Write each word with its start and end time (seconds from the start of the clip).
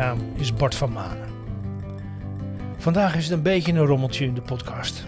naam 0.00 0.18
is 0.34 0.54
Bart 0.54 0.74
van 0.74 0.92
Manen. 0.92 1.28
Vandaag 2.76 3.16
is 3.16 3.24
het 3.24 3.32
een 3.32 3.42
beetje 3.42 3.72
een 3.72 3.86
rommeltje 3.86 4.24
in 4.24 4.34
de 4.34 4.40
podcast. 4.40 5.06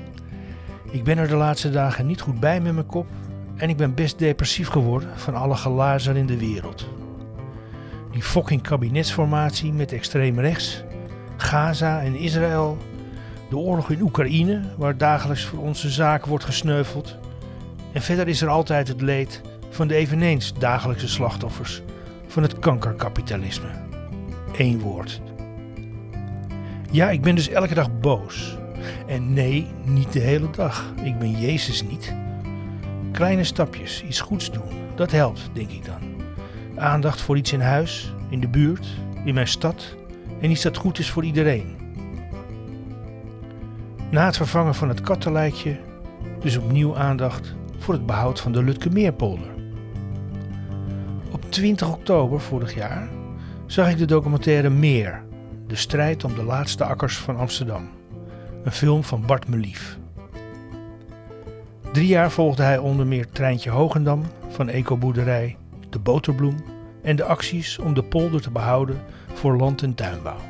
Ik 0.91 1.05
ben 1.05 1.19
er 1.19 1.29
de 1.29 1.35
laatste 1.35 1.71
dagen 1.71 2.07
niet 2.07 2.21
goed 2.21 2.41
bij 2.41 2.61
met 2.61 2.73
mijn 2.73 2.87
kop 2.87 3.07
en 3.57 3.69
ik 3.69 3.77
ben 3.77 3.95
best 3.95 4.19
depressief 4.19 4.69
geworden 4.69 5.19
van 5.19 5.35
alle 5.35 5.57
gelazer 5.57 6.17
in 6.17 6.27
de 6.27 6.39
wereld. 6.39 6.89
Die 8.11 8.23
fucking 8.23 8.63
kabinetsformatie 8.63 9.73
met 9.73 9.93
extreem 9.93 10.41
rechts, 10.41 10.83
Gaza 11.37 12.03
en 12.03 12.15
Israël, 12.15 12.79
de 13.49 13.57
oorlog 13.57 13.91
in 13.91 14.03
Oekraïne 14.03 14.61
waar 14.77 14.97
dagelijks 14.97 15.45
voor 15.45 15.59
onze 15.59 15.91
zaken 15.91 16.29
wordt 16.29 16.45
gesneuveld. 16.45 17.17
En 17.93 18.03
verder 18.03 18.29
is 18.29 18.43
er 18.43 18.49
altijd 18.49 18.89
het 18.89 19.01
leed 19.01 19.41
van 19.71 19.89
de 19.89 19.95
eveneens 19.95 20.53
dagelijkse 20.59 21.09
slachtoffers 21.09 21.83
van 22.27 22.43
het 22.43 22.59
kankerkapitalisme. 22.59 23.92
Eén 24.57 24.81
woord. 24.81 25.21
Ja, 26.91 27.11
ik 27.11 27.23
ben 27.23 27.35
dus 27.35 27.49
elke 27.49 27.75
dag 27.75 28.01
boos. 28.01 28.59
En 29.07 29.33
nee, 29.33 29.67
niet 29.85 30.13
de 30.13 30.21
hele 30.21 30.51
dag. 30.51 30.93
Ik 31.03 31.19
ben 31.19 31.31
Jezus 31.31 31.83
niet. 31.83 32.15
Kleine 33.13 33.45
stapjes, 33.45 34.05
iets 34.05 34.21
goeds 34.21 34.51
doen, 34.51 34.73
dat 34.95 35.11
helpt, 35.11 35.51
denk 35.53 35.71
ik 35.71 35.85
dan. 35.85 36.01
Aandacht 36.77 37.21
voor 37.21 37.37
iets 37.37 37.53
in 37.53 37.61
huis, 37.61 38.15
in 38.29 38.41
de 38.41 38.49
buurt, 38.49 38.87
in 39.25 39.35
mijn 39.35 39.49
stad 39.49 39.97
en 40.41 40.51
iets 40.51 40.63
dat 40.63 40.77
goed 40.77 40.99
is 40.99 41.11
voor 41.11 41.25
iedereen. 41.25 41.77
Na 44.11 44.27
het 44.27 44.37
vervangen 44.37 44.75
van 44.75 44.89
het 44.89 45.01
kattenlijkje, 45.01 45.79
dus 46.41 46.57
opnieuw 46.57 46.97
aandacht 46.97 47.55
voor 47.79 47.95
het 47.95 48.07
behoud 48.07 48.41
van 48.41 48.53
de 48.53 48.63
Lutkemeerpolder. 48.63 49.51
Op 51.31 51.51
20 51.51 51.93
oktober 51.93 52.41
vorig 52.41 52.75
jaar 52.75 53.09
zag 53.73 53.91
ik 53.91 53.99
de 53.99 54.05
documentaire 54.05 54.71
Meer, 54.71 55.23
de 55.67 55.77
strijd 55.77 56.25
om 56.25 56.35
de 56.35 56.43
laatste 56.43 56.85
akkers 56.85 57.17
van 57.17 57.37
Amsterdam. 57.37 57.89
Een 58.65 58.73
film 58.73 59.05
van 59.05 59.27
Bart 59.27 59.49
Melief. 59.49 59.99
Drie 61.93 62.07
jaar 62.07 62.31
volgde 62.31 62.63
hij 62.63 62.79
onder 62.79 63.07
meer 63.07 63.29
Treintje 63.31 63.71
Hogendam 63.71 64.23
van 64.49 64.69
Ecoboerderij, 64.69 65.57
De 65.91 65.99
Boterbloem 65.99 66.57
en 67.03 67.17
de 67.17 67.25
acties 67.25 67.79
om 67.79 67.95
de 67.95 68.03
polder 68.03 68.41
te 68.41 68.51
behouden 68.51 69.01
voor 69.35 69.57
land- 69.57 69.83
en 69.83 69.95
tuinbouw. 69.95 70.41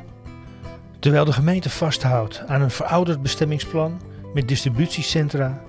Terwijl 0.99 1.25
de 1.25 1.33
gemeente 1.33 1.69
vasthoudt 1.69 2.43
aan 2.47 2.61
een 2.61 2.71
verouderd 2.71 3.21
bestemmingsplan 3.21 4.01
met 4.33 4.47
distributiecentra, 4.47 5.61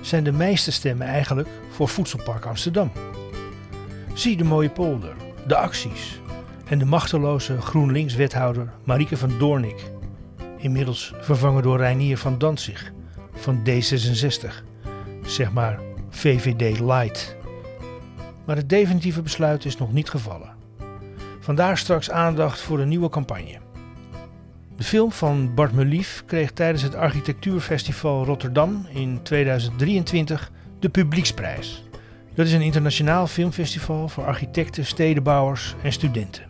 zijn 0.00 0.24
de 0.24 0.32
meeste 0.32 0.72
stemmen 0.72 1.06
eigenlijk 1.06 1.48
voor 1.70 1.88
Voedselpark 1.88 2.44
Amsterdam. 2.44 2.90
Zie 4.14 4.36
de 4.36 4.44
mooie 4.44 4.70
polder, 4.70 5.14
de 5.46 5.56
acties 5.56 6.20
en 6.68 6.78
de 6.78 6.84
machteloze 6.84 7.60
GroenLinks-wethouder 7.60 8.72
Marieke 8.84 9.16
van 9.16 9.38
Doornik, 9.38 9.90
inmiddels 10.58 11.12
vervangen 11.20 11.62
door 11.62 11.78
Reinier 11.78 12.18
van 12.18 12.38
Danzig 12.38 12.92
van 13.32 13.62
D66, 13.68 14.52
zeg 15.22 15.52
maar 15.52 15.78
VVD 16.10 16.80
Light. 16.80 17.36
Maar 18.46 18.56
het 18.56 18.68
definitieve 18.68 19.22
besluit 19.22 19.64
is 19.64 19.76
nog 19.76 19.92
niet 19.92 20.10
gevallen. 20.10 20.56
Vandaar 21.40 21.78
straks 21.78 22.10
aandacht 22.10 22.60
voor 22.60 22.80
een 22.80 22.88
nieuwe 22.88 23.08
campagne. 23.08 23.58
De 24.76 24.84
film 24.84 25.12
van 25.12 25.54
Bart 25.54 25.72
Melief 25.72 26.22
kreeg 26.26 26.50
tijdens 26.52 26.82
het 26.82 26.94
Architectuurfestival 26.94 28.24
Rotterdam 28.24 28.86
in 28.88 29.22
2023 29.22 30.50
de 30.78 30.88
Publieksprijs. 30.88 31.84
Dat 32.34 32.46
is 32.46 32.52
een 32.52 32.62
internationaal 32.62 33.26
filmfestival 33.26 34.08
voor 34.08 34.24
architecten, 34.24 34.86
stedenbouwers 34.86 35.74
en 35.82 35.92
studenten. 35.92 36.47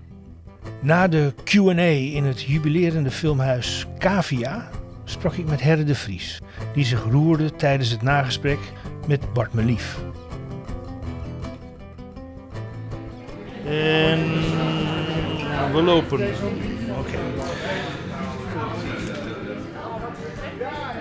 Na 0.81 1.09
de 1.09 1.33
QA 1.45 1.83
in 2.15 2.25
het 2.25 2.43
jubilerende 2.43 3.11
filmhuis 3.11 3.87
Cavia 3.99 4.69
sprak 5.05 5.35
ik 5.35 5.47
met 5.47 5.61
Herre 5.61 5.85
de 5.85 5.95
Vries, 5.95 6.41
die 6.75 6.85
zich 6.85 7.05
roerde 7.11 7.57
tijdens 7.57 7.91
het 7.91 8.03
nagesprek 8.03 8.59
met 9.07 9.33
Bart 9.33 9.53
Melief. 9.53 9.97
En 13.65 14.19
we 15.73 15.83
lopen. 15.85 16.21
Oké. 16.99 17.19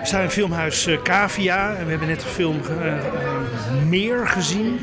We 0.00 0.06
staan 0.06 0.22
in 0.22 0.30
filmhuis 0.30 0.86
uh, 0.86 1.02
Cavia 1.02 1.74
en 1.74 1.84
we 1.84 1.90
hebben 1.90 2.08
net 2.08 2.20
de 2.20 2.26
film 2.26 2.60
uh, 2.70 2.86
uh, 2.86 3.88
Meer 3.88 4.28
gezien. 4.28 4.78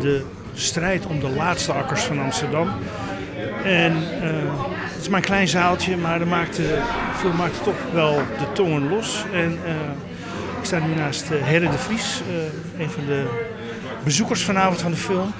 de 0.00 0.24
strijd 0.60 1.06
om 1.06 1.20
de 1.20 1.28
laatste 1.28 1.72
akkers 1.72 2.02
van 2.02 2.20
Amsterdam. 2.20 2.68
En 3.64 3.92
het 3.94 5.00
is 5.00 5.08
maar 5.08 5.18
een 5.18 5.24
klein 5.24 5.48
zaaltje, 5.48 5.96
maar 5.96 6.18
de, 6.18 6.24
maakte, 6.24 6.62
film 7.16 7.36
maakte 7.36 7.60
toch 7.62 7.92
wel 7.92 8.14
de 8.14 8.52
tongen 8.52 8.88
los. 8.88 9.24
En 9.32 9.52
ik 10.58 10.64
sta 10.64 10.78
nu 10.78 10.94
naast 10.94 11.28
Herre 11.28 11.70
de 11.70 11.78
Vries, 11.78 12.22
een 12.78 12.90
van 12.90 13.06
de 13.06 13.26
bezoekers 14.04 14.42
vanavond 14.42 14.80
van 14.80 14.90
de 14.90 14.96
film. 14.96 15.32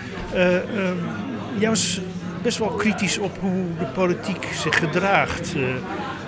jij 1.59 1.69
was 1.69 2.01
best 2.43 2.59
wel 2.59 2.69
kritisch 2.69 3.19
op 3.19 3.39
hoe 3.41 3.65
de 3.79 3.87
politiek 3.87 4.49
zich 4.53 4.79
gedraagt 4.79 5.55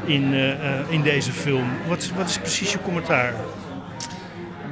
in, 0.04 0.32
uh, 0.32 0.50
in 0.88 1.02
deze 1.02 1.32
film. 1.32 1.68
Wat, 1.88 2.10
wat 2.16 2.28
is 2.28 2.38
precies 2.38 2.72
je 2.72 2.82
commentaar? 2.82 3.34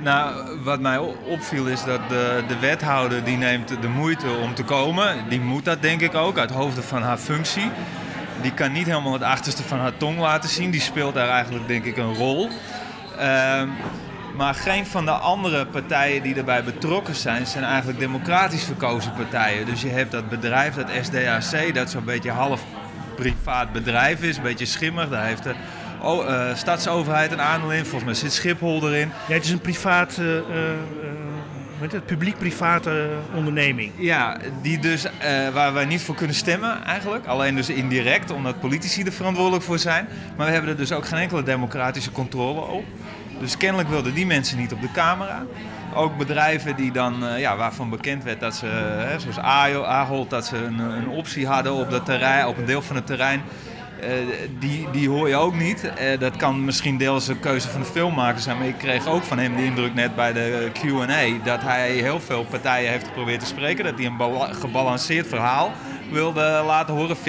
Nou, 0.08 0.58
wat 0.62 0.80
mij 0.80 0.98
opviel 1.24 1.66
is 1.66 1.84
dat 1.84 2.00
de, 2.08 2.42
de 2.48 2.58
wethouder 2.58 3.24
die 3.24 3.36
neemt 3.36 3.69
de 3.69 3.88
moeite 3.88 4.26
om 4.42 4.54
te 4.54 4.64
komen. 4.64 5.28
Die 5.28 5.41
moet 5.41 5.64
dat 5.64 5.82
denk 5.82 6.00
ik 6.00 6.14
ook 6.14 6.38
uit 6.38 6.50
hoofde 6.50 6.82
van 6.82 7.02
haar 7.02 7.16
functie. 7.16 7.70
Die 8.42 8.52
kan 8.52 8.72
niet 8.72 8.86
helemaal 8.86 9.12
het 9.12 9.22
achterste 9.22 9.62
van 9.62 9.78
haar 9.78 9.97
tong 9.97 10.18
laten 10.18 10.48
zien. 10.48 10.70
Die 10.70 10.80
speelt 10.80 11.14
daar 11.14 11.28
eigenlijk 11.28 11.68
denk 11.68 11.84
ik 11.84 11.97
een 11.97 12.14
rol. 12.14 12.48
Uh, 13.18 13.62
maar 14.36 14.54
geen 14.54 14.86
van 14.86 15.04
de 15.04 15.10
andere 15.10 15.66
partijen 15.66 16.22
die 16.22 16.34
erbij 16.34 16.64
betrokken 16.64 17.14
zijn, 17.14 17.47
zijn 17.47 17.64
eigenlijk 17.64 17.98
democratisch 17.98 18.64
verkozen 18.64 19.12
partijen. 19.12 19.66
Dus 19.66 19.82
je 19.82 19.88
hebt 19.88 20.12
dat 20.12 20.28
bedrijf, 20.28 20.74
dat 20.74 20.91
SDAC, 21.02 21.74
dat 21.74 21.91
zo'n 21.91 22.04
beetje 22.04 22.30
half 22.30 22.64
privaat 23.16 23.72
bedrijf 23.72 24.22
is, 24.22 24.36
een 24.36 24.42
beetje 24.42 24.66
schimmig. 24.66 25.08
Daar 25.08 25.24
heeft 25.24 25.42
de 25.42 25.54
uh, 26.04 26.54
stadsoverheid 26.54 27.32
een 27.32 27.41
aandeel 27.41 27.72
in. 27.72 27.84
Volgens 27.84 28.04
mij 28.04 28.14
zit 28.14 28.32
Schiphol 28.32 28.88
erin. 28.88 29.10
Ja, 29.28 29.34
het 29.34 29.44
is 29.44 29.50
een 29.50 29.60
privaat, 29.60 30.19
uh, 30.20 32.00
publiek-private 32.06 33.09
onderneming. 33.34 33.92
Ja, 33.97 34.36
die 34.62 34.78
dus, 34.78 35.06
waar 35.53 35.72
wij 35.72 35.84
niet 35.84 36.03
voor 36.03 36.14
kunnen 36.14 36.36
stemmen 36.36 36.84
eigenlijk. 36.84 37.26
Alleen 37.26 37.54
dus 37.54 37.69
indirect, 37.69 38.31
omdat 38.31 38.60
politici 38.60 39.03
er 39.03 39.12
verantwoordelijk 39.12 39.64
voor 39.64 39.78
zijn. 39.78 40.09
Maar 40.36 40.47
we 40.47 40.53
hebben 40.53 40.70
er 40.70 40.76
dus 40.76 40.92
ook 40.92 41.06
geen 41.06 41.19
enkele 41.19 41.42
democratische 41.42 42.12
controle 42.12 42.60
op. 42.60 42.84
Dus 43.41 43.56
kennelijk 43.56 43.88
wilden 43.88 44.15
die 44.15 44.26
mensen 44.26 44.59
niet 44.59 44.72
op 44.72 44.80
de 44.80 44.91
camera. 44.92 45.42
Ook 45.94 46.16
bedrijven 46.16 46.76
die 46.76 46.92
dan, 46.92 47.25
ja, 47.38 47.56
waarvan 47.56 47.91
bekend 47.91 48.25
werd 48.25 48.41
dat 48.41 48.54
ze, 48.54 48.66
hè, 48.66 49.20
zoals 49.20 49.38
Ahold, 49.38 50.30
dat 50.30 50.47
ze 50.47 50.56
een, 50.56 50.78
een, 50.78 51.09
optie 51.09 51.47
hadden 51.47 51.72
op, 51.72 51.91
dat 51.91 52.04
terrein, 52.04 52.47
op 52.47 52.59
een 52.59 52.65
deel 52.65 52.82
van 52.82 52.97
het 52.97 53.06
terrein. 53.06 53.42
Uh, 54.03 54.10
die, 54.59 54.91
die 54.92 55.09
hoor 55.09 55.28
je 55.28 55.36
ook 55.36 55.54
niet. 55.54 55.84
Uh, 55.84 56.20
dat 56.20 56.36
kan 56.36 56.64
misschien 56.64 56.98
deels 56.98 57.28
een 57.28 57.41
keuze 57.41 57.69
van 57.69 57.81
de 57.81 57.86
filmmaker 57.86 58.41
zijn. 58.41 58.59
Maar 58.59 58.66
ik 58.66 58.78
kreeg 58.78 59.06
ook 59.06 59.22
van 59.22 59.38
hem 59.38 59.56
de 59.56 59.64
indruk 59.64 59.94
net 59.94 60.16
bij 60.16 60.32
de 60.32 60.71
QA 60.72 61.45
dat 61.45 61.62
hij 61.62 61.91
heel 61.91 62.21
veel 62.21 62.45
partijen 62.45 62.91
heeft 62.91 63.06
geprobeerd 63.06 63.41
te 63.41 63.47
spreken. 63.47 63.84
Dat 63.84 63.98
hij 63.98 64.06
een 64.06 64.54
gebalanceerd 64.54 65.27
verhaal 65.27 65.72
wilde 66.10 66.62
laten 66.66 66.95
horen. 66.95 67.16
50-50 67.16 67.21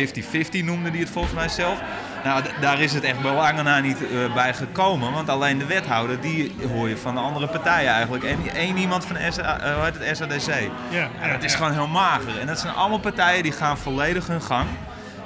noemde 0.64 0.90
hij 0.90 1.00
het 1.00 1.10
volgens 1.10 1.34
mij 1.34 1.50
zelf. 1.50 1.82
Nou, 2.24 2.44
daar 2.62 2.82
is 2.82 2.94
het 2.94 3.04
echt 3.04 3.22
belangen 3.22 3.64
na 3.64 3.80
niet 3.80 4.02
uh, 4.02 4.34
bij 4.34 4.54
gekomen. 4.54 5.12
Want 5.12 5.30
alleen 5.30 5.58
de 5.58 5.66
wethouder, 5.66 6.22
die 6.22 6.56
hoor 6.74 6.90
je 6.90 6.98
van 6.98 7.14
de 7.16 7.22
andere 7.22 7.48
partijen 7.48 7.92
eigenlijk. 7.92 8.24
En 8.24 8.38
één 8.56 8.78
iemand 8.78 9.06
van 9.06 9.18
SA, 9.30 9.60
uh, 9.68 9.84
het 9.84 10.18
SADC. 10.18 10.70
Ja, 10.90 11.10
en 11.22 11.32
dat 11.32 11.44
is 11.44 11.56
gewoon 11.56 11.72
heel 11.72 11.88
mager. 11.88 12.40
En 12.40 12.48
dat 12.48 12.60
zijn 12.60 12.74
allemaal 12.74 13.00
partijen 13.00 13.44
die 13.44 13.52
gaan 13.52 13.78
volledig 13.78 14.28
hun 14.28 14.42
gang. 14.42 14.68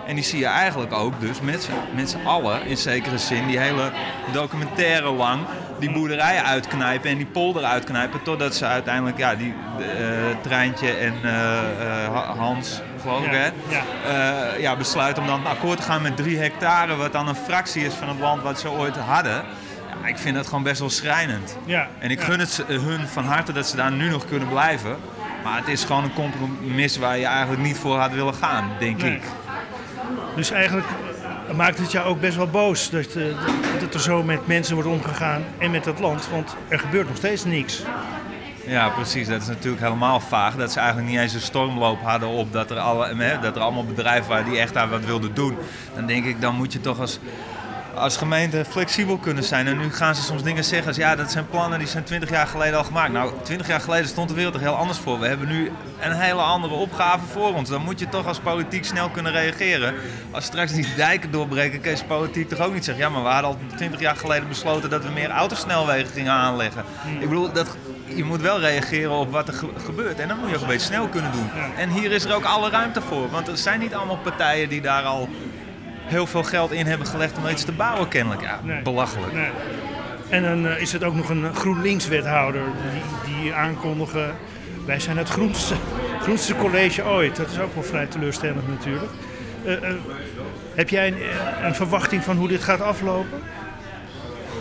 En 0.08 0.16
die 0.16 0.24
zie 0.24 0.40
je 0.40 0.46
eigenlijk 0.46 0.94
ook 0.94 1.20
dus 1.20 1.42
met 1.94 2.10
z'n 2.10 2.26
allen, 2.26 2.66
in 2.66 2.78
zekere 2.78 3.18
zin, 3.18 3.48
die 3.48 3.60
hele 3.60 3.92
documentaire 4.32 5.12
lang, 5.12 5.42
die 5.80 5.92
boerderijen 5.92 6.44
uitknijpen 6.44 7.10
en 7.10 7.18
die 7.18 7.26
polder 7.26 7.64
uitknijpen. 7.64 8.24
Totdat 8.24 8.56
ze 8.56 8.66
uiteindelijk, 8.66 9.18
ja, 9.18 9.36
die 9.36 9.54
uh, 9.80 9.86
Treintje 10.42 10.92
en 10.92 11.14
uh, 11.24 12.38
Hans, 12.38 12.82
geloof 13.02 13.26
ik, 13.26 13.32
hè, 13.32 13.46
ja. 13.46 13.84
ja, 14.60 14.76
besluiten 14.76 15.24
om 15.24 15.30
dan 15.30 15.46
akkoord 15.46 15.78
te 15.78 15.84
gaan 15.84 16.02
met 16.02 16.18
drie 16.18 16.38
hectare, 16.38 16.96
wat 16.96 17.12
dan 17.12 17.28
een 17.28 17.36
fractie 17.36 17.86
is 17.86 17.94
van 17.94 18.08
het 18.08 18.20
land 18.20 18.42
wat 18.42 18.60
ze 18.60 18.70
ooit 18.70 18.98
hadden. 18.98 19.44
Ja, 20.02 20.08
ik 20.08 20.18
vind 20.18 20.36
dat 20.36 20.48
gewoon 20.48 20.64
best 20.64 20.80
wel 20.80 20.90
schrijnend. 20.90 21.58
Ja, 21.66 21.88
en 22.00 22.12
ik 22.12 22.22
gun 22.22 22.40
het 22.40 22.64
hun 22.68 23.08
van 23.08 23.26
harte 23.26 23.54
dat 23.54 23.68
ze 23.68 23.76
daar 23.76 23.92
nu 23.92 24.10
nog 24.10 24.26
kunnen 24.26 24.50
blijven. 24.50 24.98
Maar 25.44 25.58
het 25.58 25.68
is 25.68 25.84
gewoon 25.84 26.04
een 26.04 26.14
compromis 26.14 26.98
waar 26.98 27.18
je 27.18 27.26
eigenlijk 27.26 27.62
niet 27.62 27.78
voor 27.78 27.98
had 27.98 28.12
willen 28.12 28.34
gaan, 28.34 28.72
denk 28.80 29.02
nee. 29.02 29.12
ik. 29.12 29.22
Dus 30.35 30.51
eigenlijk 30.51 30.88
maakt 31.56 31.77
het 31.77 31.91
jou 31.91 32.07
ook 32.07 32.19
best 32.19 32.35
wel 32.35 32.47
boos 32.47 32.89
dat, 32.89 33.15
uh, 33.15 33.25
dat 33.80 33.94
er 33.94 34.00
zo 34.00 34.24
met 34.24 34.47
mensen 34.47 34.74
wordt 34.74 34.89
omgegaan 34.89 35.44
en 35.57 35.71
met 35.71 35.85
het 35.85 36.00
land. 36.00 36.30
Want 36.30 36.56
er 36.68 36.80
gebeurt 36.80 37.07
nog 37.07 37.18
steeds 37.18 37.45
niks. 37.45 37.83
Ja, 38.65 38.89
precies. 38.89 39.27
Dat 39.27 39.41
is 39.41 39.47
natuurlijk 39.47 39.83
helemaal 39.83 40.19
vaag. 40.19 40.56
Dat 40.56 40.71
ze 40.71 40.80
eigenlijk 40.80 41.09
niet 41.09 41.19
eens 41.19 41.33
een 41.33 41.41
stormloop 41.41 42.01
hadden 42.01 42.30
op 42.30 42.53
dat 42.53 42.71
er, 42.71 42.80
alle, 42.80 43.38
dat 43.41 43.56
er 43.56 43.62
allemaal 43.62 43.85
bedrijven 43.85 44.30
waren 44.30 44.50
die 44.50 44.59
echt 44.59 44.74
daar 44.74 44.89
wat 44.89 45.06
wilden 45.06 45.33
doen. 45.33 45.57
Dan 45.95 46.06
denk 46.06 46.25
ik, 46.25 46.41
dan 46.41 46.56
moet 46.56 46.74
je 46.74 46.81
toch 46.81 47.00
als 47.00 47.19
als 47.95 48.18
gemeente 48.18 48.66
flexibel 48.69 49.18
kunnen 49.18 49.44
zijn. 49.44 49.68
En 49.68 49.78
nu 49.78 49.92
gaan 49.92 50.16
ze 50.16 50.22
soms 50.22 50.44
dingen 50.44 50.63
zeggen 50.63 50.88
als 50.88 50.98
ja, 50.98 51.16
dat 51.16 51.31
zijn 51.31 51.50
plannen 51.50 51.80
die 51.80 51.88
zijn 51.88 52.04
20 52.04 52.30
jaar 52.30 52.48
geleden 52.48 52.78
al 52.78 52.84
gemaakt. 52.84 53.12
Nou, 53.12 53.31
20 53.44 53.68
jaar 53.68 53.80
geleden 53.80 54.07
stond 54.07 54.30
de 54.30 54.36
wereld 54.36 54.54
er 54.54 54.62
heel 54.62 54.75
anders 54.75 55.00
voor. 55.00 55.19
We 55.19 55.28
hebben 55.28 55.48
nu 55.48 55.72
een 56.00 56.12
hele 56.12 56.42
andere 56.42 56.74
opgave 56.74 57.25
voor 57.25 57.54
ons. 57.54 57.69
Dan 57.69 57.81
moet 57.81 58.00
je 58.00 58.10
toch 58.10 58.28
als 58.28 58.40
politiek 58.40 58.86
snel 58.86 59.10
kunnen 59.10 59.31
reageren. 59.31 59.94
Als 60.31 60.45
straks 60.45 60.72
die 60.72 60.88
dijken 60.95 61.31
doorbreken, 61.31 61.81
kun 61.81 61.92
je 61.92 62.04
politiek 62.07 62.50
toch 62.50 62.60
ook 62.60 62.74
niet 62.74 62.86
zeggen... 62.86 63.04
ja, 63.04 63.10
maar 63.10 63.24
we 63.24 63.30
hadden 63.30 63.50
al 63.50 63.57
20 63.75 64.00
jaar 64.00 64.16
geleden 64.16 64.48
besloten 64.48 64.90
dat 64.90 65.04
we 65.04 65.10
meer 65.10 65.30
autosnelwegen 65.30 66.12
gingen 66.13 66.31
aanleggen. 66.31 66.84
Ik 67.19 67.30
bedoel, 67.30 67.51
dat, 67.51 67.78
je 68.06 68.24
moet 68.24 68.42
wel 68.42 68.60
reageren 68.60 69.12
op 69.12 69.31
wat 69.31 69.48
er 69.48 69.54
gebeurt. 69.86 70.19
En 70.19 70.28
dan 70.28 70.40
moet 70.40 70.50
je 70.50 70.56
ook 70.56 70.62
een 70.62 70.68
beetje 70.68 70.88
snel 70.88 71.07
kunnen 71.07 71.31
doen. 71.31 71.50
En 71.78 71.90
hier 71.90 72.12
is 72.12 72.25
er 72.25 72.36
ook 72.36 72.44
alle 72.44 72.69
ruimte 72.69 73.01
voor. 73.01 73.30
Want 73.30 73.48
er 73.48 73.57
zijn 73.57 73.80
niet 73.80 73.94
allemaal 73.94 74.18
partijen 74.18 74.69
die 74.69 74.81
daar 74.81 75.04
al 75.04 75.30
heel 76.06 76.28
veel 76.28 76.44
geld 76.44 76.72
in 76.72 76.86
hebben 76.86 77.08
gelegd 77.08 77.38
om 77.38 77.48
iets 77.48 77.64
te 77.66 77.72
bouwen, 77.72 78.08
kennelijk. 78.08 78.42
Ja, 78.42 78.60
belachelijk. 78.84 79.34
Nee. 79.34 79.50
En 80.30 80.44
dan 80.44 80.66
uh, 80.66 80.82
is 80.82 80.92
het 80.92 81.04
ook 81.04 81.16
nog 81.16 81.30
een 81.30 81.56
GroenLinks-wethouder 81.56 82.62
die, 83.26 83.36
die 83.42 83.54
aankondigen... 83.54 84.36
wij 84.86 85.00
zijn 85.00 85.18
het 85.18 85.30
groenste, 85.30 85.76
groenste 86.24 86.56
college 86.56 87.04
ooit. 87.04 87.36
Dat 87.36 87.52
is 87.52 87.60
ook 87.60 87.74
wel 87.74 87.84
vrij 87.84 88.06
teleurstellend 88.06 88.68
natuurlijk. 88.68 89.12
Uh, 89.66 89.72
uh, 89.72 89.90
heb 90.76 90.90
jij 90.90 91.08
een, 91.08 91.18
een, 91.64 91.76
verwachting 91.76 92.24
van 92.24 92.38
hoe 92.38 92.48
dit 92.48 92.64
gaat 92.64 92.82
aflopen? 92.82 93.42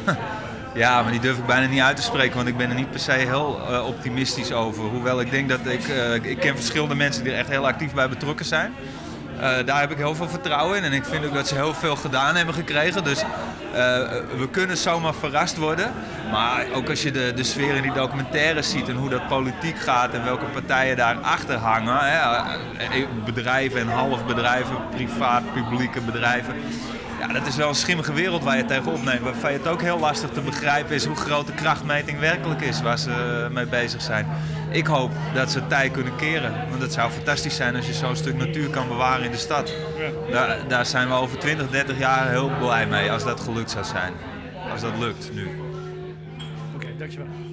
Ja, 0.74 1.02
maar 1.02 1.10
die 1.10 1.20
durf 1.20 1.38
ik 1.38 1.46
bijna 1.46 1.66
niet 1.66 1.80
uit 1.80 1.96
te 1.96 2.02
spreken, 2.02 2.36
want 2.36 2.48
ik 2.48 2.56
ben 2.56 2.68
er 2.68 2.74
niet 2.74 2.90
per 2.90 3.00
se 3.00 3.12
heel 3.12 3.60
optimistisch 3.86 4.52
over. 4.52 4.84
Hoewel 4.84 5.20
ik 5.20 5.30
denk 5.30 5.48
dat 5.48 5.66
ik, 5.66 5.84
ik 6.22 6.38
ken 6.38 6.54
verschillende 6.54 6.94
mensen 6.94 7.24
die 7.24 7.32
er 7.32 7.38
echt 7.38 7.48
heel 7.48 7.66
actief 7.66 7.92
bij 7.92 8.08
betrokken 8.08 8.46
zijn. 8.46 8.74
Uh, 9.42 9.48
daar 9.64 9.80
heb 9.80 9.90
ik 9.90 9.96
heel 9.96 10.14
veel 10.14 10.28
vertrouwen 10.28 10.76
in. 10.76 10.84
En 10.84 10.92
ik 10.92 11.04
vind 11.04 11.24
ook 11.24 11.34
dat 11.34 11.48
ze 11.48 11.54
heel 11.54 11.74
veel 11.74 11.96
gedaan 11.96 12.36
hebben 12.36 12.54
gekregen. 12.54 13.04
Dus 13.04 13.20
uh, 13.20 13.26
we 14.36 14.48
kunnen 14.50 14.76
zomaar 14.76 15.14
verrast 15.14 15.56
worden. 15.56 15.92
Maar 16.30 16.66
ook 16.74 16.88
als 16.88 17.02
je 17.02 17.10
de, 17.10 17.32
de 17.34 17.42
sfeer 17.42 17.74
in 17.74 17.82
die 17.82 17.92
documentaire 17.92 18.62
ziet 18.62 18.88
en 18.88 18.96
hoe 18.96 19.08
dat 19.08 19.28
politiek 19.28 19.78
gaat 19.78 20.14
en 20.14 20.24
welke 20.24 20.44
partijen 20.44 20.96
daarachter 20.96 21.56
hangen. 21.56 21.96
Hè, 21.98 22.18
eh, 22.78 23.06
bedrijven 23.24 23.80
en 23.80 23.88
halfbedrijven, 23.88 24.76
privaat, 24.90 25.42
publieke 25.52 26.00
bedrijven. 26.00 26.54
Ja, 27.22 27.28
dat 27.28 27.46
is 27.46 27.56
wel 27.56 27.68
een 27.68 27.74
schimmige 27.74 28.12
wereld 28.12 28.42
waar 28.42 28.56
je 28.56 28.64
tegen 28.64 28.92
opneemt. 28.92 29.20
Waarvan 29.20 29.52
je 29.52 29.58
het 29.58 29.66
ook 29.66 29.80
heel 29.80 29.98
lastig 29.98 30.30
te 30.30 30.40
begrijpen 30.40 30.94
is 30.94 31.04
hoe 31.04 31.16
groot 31.16 31.46
de 31.46 31.52
krachtmeting 31.52 32.18
werkelijk 32.18 32.60
is 32.60 32.80
waar 32.82 32.98
ze 32.98 33.48
mee 33.52 33.66
bezig 33.66 34.02
zijn. 34.02 34.26
Ik 34.70 34.86
hoop 34.86 35.10
dat 35.34 35.50
ze 35.50 35.58
het 35.58 35.68
tij 35.68 35.90
kunnen 35.90 36.16
keren. 36.16 36.68
Want 36.70 36.82
het 36.82 36.92
zou 36.92 37.10
fantastisch 37.10 37.56
zijn 37.56 37.76
als 37.76 37.86
je 37.86 37.92
zo'n 37.92 38.16
stuk 38.16 38.36
natuur 38.36 38.70
kan 38.70 38.88
bewaren 38.88 39.24
in 39.24 39.30
de 39.30 39.36
stad. 39.36 39.72
Daar, 40.30 40.68
daar 40.68 40.86
zijn 40.86 41.08
we 41.08 41.14
over 41.14 41.38
20, 41.38 41.70
30 41.70 41.98
jaar 41.98 42.30
heel 42.30 42.50
blij 42.58 42.86
mee 42.86 43.10
als 43.10 43.24
dat 43.24 43.40
gelukt 43.40 43.70
zou 43.70 43.84
zijn. 43.84 44.12
Als 44.72 44.80
dat 44.80 44.98
lukt 44.98 45.30
nu. 45.32 45.48
Oké, 46.74 46.86
dankjewel. 46.98 47.51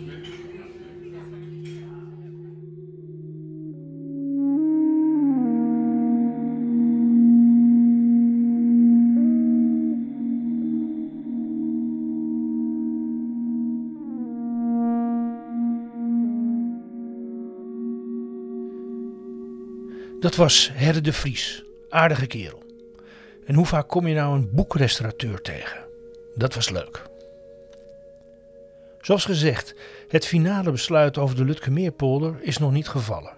Dat 20.20 20.36
was 20.36 20.72
Herde 20.74 21.02
de 21.02 21.14
Vries, 21.14 21.64
aardige 21.90 22.28
kerel. 22.28 22.64
En 23.46 23.56
hoe 23.56 23.66
vaak 23.66 23.88
kom 23.88 24.08
je 24.08 24.16
nou 24.16 24.36
een 24.36 24.50
boekrestaurateur 24.52 25.42
tegen? 25.42 25.80
Dat 26.36 26.56
was 26.56 26.70
leuk. 26.70 27.04
Zoals 29.02 29.26
gezegd, 29.26 29.76
het 30.08 30.26
finale 30.26 30.72
besluit 30.72 31.18
over 31.18 31.36
de 31.36 31.46
Lutkemeerpolder 31.46 32.36
is 32.42 32.58
nog 32.58 32.72
niet 32.72 32.88
gevallen. 32.88 33.34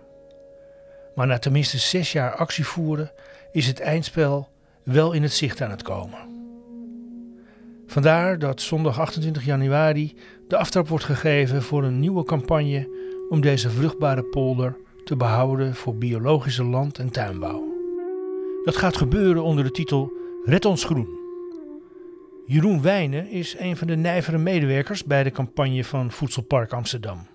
Maar 1.15 1.27
na 1.27 1.39
tenminste 1.39 1.77
zes 1.77 2.11
jaar 2.11 2.35
actie 2.35 2.65
voeren 2.65 3.11
is 3.51 3.67
het 3.67 3.79
eindspel 3.79 4.49
wel 4.83 5.11
in 5.11 5.23
het 5.23 5.33
zicht 5.33 5.61
aan 5.61 5.71
het 5.71 5.81
komen. 5.81 6.19
Vandaar 7.87 8.39
dat 8.39 8.61
zondag 8.61 8.99
28 8.99 9.45
januari 9.45 10.15
de 10.47 10.57
aftrap 10.57 10.87
wordt 10.87 11.05
gegeven 11.05 11.63
voor 11.63 11.83
een 11.83 11.99
nieuwe 11.99 12.23
campagne 12.23 12.89
om 13.29 13.41
deze 13.41 13.69
vruchtbare 13.69 14.23
polder 14.23 14.77
te 15.03 15.15
behouden 15.15 15.75
voor 15.75 15.95
biologische 15.95 16.63
land- 16.63 17.00
en 17.00 17.09
tuinbouw. 17.09 17.63
Dat 18.63 18.75
gaat 18.75 18.98
gebeuren 18.98 19.44
onder 19.44 19.63
de 19.63 19.71
titel 19.71 20.12
Red 20.45 20.65
ons 20.65 20.83
groen. 20.83 21.19
Jeroen 22.45 22.81
Wijnen 22.81 23.30
is 23.30 23.56
een 23.59 23.77
van 23.77 23.88
de 23.88 23.95
nijvere 23.95 24.38
medewerkers 24.38 25.03
bij 25.03 25.24
de 25.24 25.31
campagne 25.31 25.83
van 25.83 26.12
Voedselpark 26.12 26.74
Amsterdam. 26.74 27.27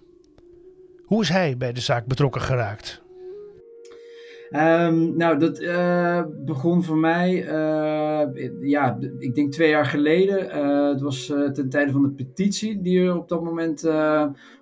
Hoe 1.05 1.23
is 1.23 1.29
hij 1.29 1.57
bij 1.57 1.73
de 1.73 1.81
zaak 1.81 2.07
betrokken 2.07 2.41
geraakt? 2.41 3.03
Um, 4.50 5.16
nou, 5.16 5.38
dat 5.38 5.60
uh, 5.60 6.22
begon 6.44 6.82
voor 6.82 6.96
mij, 6.96 7.44
uh, 7.44 8.22
ja, 8.60 8.98
ik 9.19 9.34
denk 9.34 9.52
twee 9.52 9.69
jaar 9.69 9.87
geleden. 9.87 10.44
Uh, 10.44 10.88
het 10.88 11.00
was 11.00 11.26
ten 11.26 11.69
tijde 11.69 11.93
van 11.93 12.02
de 12.02 12.10
petitie 12.10 12.81
die 12.81 13.00
er 13.00 13.16
op 13.16 13.28
dat 13.28 13.44
moment 13.44 13.90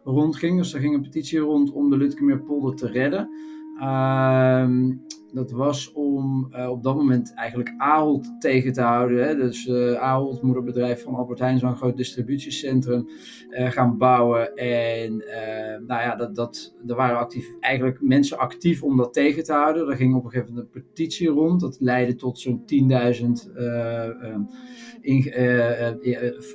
rondging. 0.05 0.59
Dus 0.59 0.75
er 0.75 0.81
ging 0.81 0.95
een 0.95 1.03
petitie 1.03 1.39
rond 1.39 1.73
om 1.73 1.91
de 1.91 1.97
Lutkemeerpolder 1.97 2.75
te 2.75 2.87
redden. 2.87 3.29
Ehm, 3.81 4.93
dat 5.33 5.51
was 5.51 5.93
om 5.93 6.53
uh, 6.53 6.71
op 6.71 6.83
dat 6.83 6.97
moment 6.97 7.35
eigenlijk 7.35 7.75
Ahold 7.77 8.41
tegen 8.41 8.73
te 8.73 8.81
houden. 8.81 9.39
Dus 9.39 9.67
uh, 9.67 9.95
Ahold, 9.95 10.43
moederbedrijf 10.43 11.03
van 11.03 11.15
Albert 11.15 11.39
Heijn, 11.39 11.59
zo'n 11.59 11.77
groot 11.77 11.97
distributiecentrum 11.97 13.09
uh, 13.51 13.71
gaan 13.71 13.99
bouwen. 13.99 14.55
En 14.55 15.17
nou 15.87 16.01
ja, 16.01 16.17
dat, 16.17 16.35
dat, 16.35 16.75
er 16.87 16.95
waren 16.95 17.19
actief, 17.19 17.47
eigenlijk 17.61 18.01
mensen 18.01 18.39
actief 18.39 18.83
om 18.83 18.97
dat 18.97 19.13
tegen 19.13 19.45
te 19.45 19.53
houden. 19.53 19.89
Er 19.89 19.97
ging 19.97 20.15
op 20.15 20.25
een 20.25 20.31
gegeven 20.31 20.55
moment 20.55 20.75
een 20.75 20.83
petitie 20.83 21.29
rond. 21.29 21.61
Dat 21.61 21.77
leidde 21.81 22.15
tot 22.15 22.39
zo'n 22.39 22.65
10.000 22.65 22.67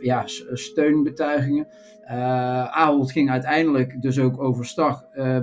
ja, 0.02 0.24
steunbetuigingen. 0.54 1.68
Uh, 2.12 2.66
Ahold 2.66 3.12
ging 3.12 3.30
uiteindelijk 3.30 4.02
dus 4.02 4.20
ook 4.20 4.42
overstag, 4.42 5.04
uh, 5.16 5.40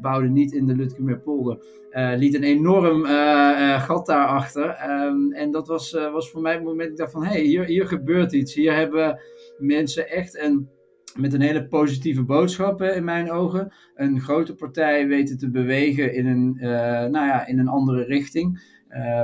bouwde 0.00 0.28
niet 0.28 0.52
in 0.52 0.66
de 0.66 0.76
Lutkemeerpolder, 0.76 1.58
uh, 1.90 2.12
liet 2.16 2.34
een 2.34 2.42
enorm 2.42 3.04
gat 3.78 4.06
daarachter. 4.06 4.90
Um, 4.90 5.32
en 5.32 5.50
dat 5.50 5.68
was, 5.68 5.92
was 6.12 6.30
voor 6.30 6.40
mij 6.40 6.52
het 6.52 6.62
moment 6.62 6.80
dat 6.80 6.90
ik 6.90 6.96
dacht 6.96 7.12
van, 7.12 7.24
hé, 7.24 7.32
hey, 7.32 7.40
hier, 7.40 7.64
hier 7.64 7.86
gebeurt 7.86 8.32
iets. 8.32 8.54
Hier 8.54 8.74
hebben 8.74 9.20
mensen 9.58 10.08
echt 10.08 10.38
een, 10.38 10.68
met 11.18 11.34
een 11.34 11.40
hele 11.40 11.66
positieve 11.66 12.22
boodschap 12.22 12.82
in 12.82 13.04
mijn 13.04 13.30
ogen, 13.30 13.72
een 13.94 14.20
grote 14.20 14.54
partij 14.54 15.06
weten 15.06 15.38
te 15.38 15.50
bewegen 15.50 16.14
in 16.14 16.26
een, 16.26 16.56
nou 17.10 17.26
ja, 17.26 17.46
in 17.46 17.58
een 17.58 17.68
andere 17.68 18.04
richting. 18.04 18.74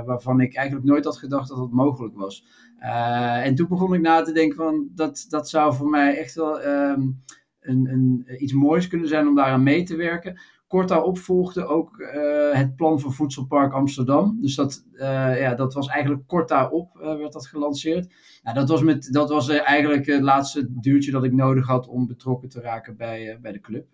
Waarvan 0.04 0.40
ik 0.40 0.54
eigenlijk 0.54 0.86
nooit 0.86 1.04
had 1.04 1.18
gedacht 1.18 1.48
dat 1.48 1.58
dat 1.58 1.70
mogelijk 1.70 2.16
was. 2.16 2.46
Uh, 2.80 3.46
en 3.46 3.54
toen 3.54 3.68
begon 3.68 3.94
ik 3.94 4.00
na 4.00 4.22
te 4.22 4.32
denken 4.32 4.56
van 4.56 4.88
dat, 4.94 5.26
dat 5.28 5.48
zou 5.48 5.74
voor 5.74 5.88
mij 5.88 6.18
echt 6.18 6.34
wel 6.34 6.64
um, 6.64 7.22
een, 7.60 7.88
een, 7.88 8.26
iets 8.38 8.52
moois 8.52 8.88
kunnen 8.88 9.08
zijn 9.08 9.26
om 9.26 9.34
daaraan 9.34 9.62
mee 9.62 9.82
te 9.82 9.96
werken. 9.96 10.40
Kort 10.66 10.88
daarop 10.88 11.18
volgde 11.18 11.66
ook 11.66 11.98
uh, 11.98 12.52
het 12.52 12.76
plan 12.76 13.00
voor 13.00 13.12
Voedselpark 13.12 13.72
Amsterdam. 13.72 14.38
Dus 14.40 14.54
dat, 14.54 14.84
ja, 14.98 15.54
dat 15.54 15.74
was 15.74 15.88
eigenlijk 15.88 16.26
kort 16.26 16.48
daarop 16.48 16.98
werd 16.98 17.32
dat 17.32 17.46
gelanceerd. 17.46 18.14
Nou, 18.42 18.56
dat 18.56 18.68
was, 18.68 18.82
met, 18.82 19.08
dat 19.12 19.30
was 19.30 19.48
eigenlijk 19.48 20.06
het 20.06 20.22
laatste 20.22 20.80
duurtje 20.80 21.10
dat 21.10 21.24
ik 21.24 21.32
nodig 21.32 21.66
had 21.66 21.88
om 21.88 22.06
betrokken 22.06 22.48
te 22.48 22.60
raken 22.60 22.96
bij, 22.96 23.38
bij 23.40 23.52
de 23.52 23.60
club. 23.60 23.86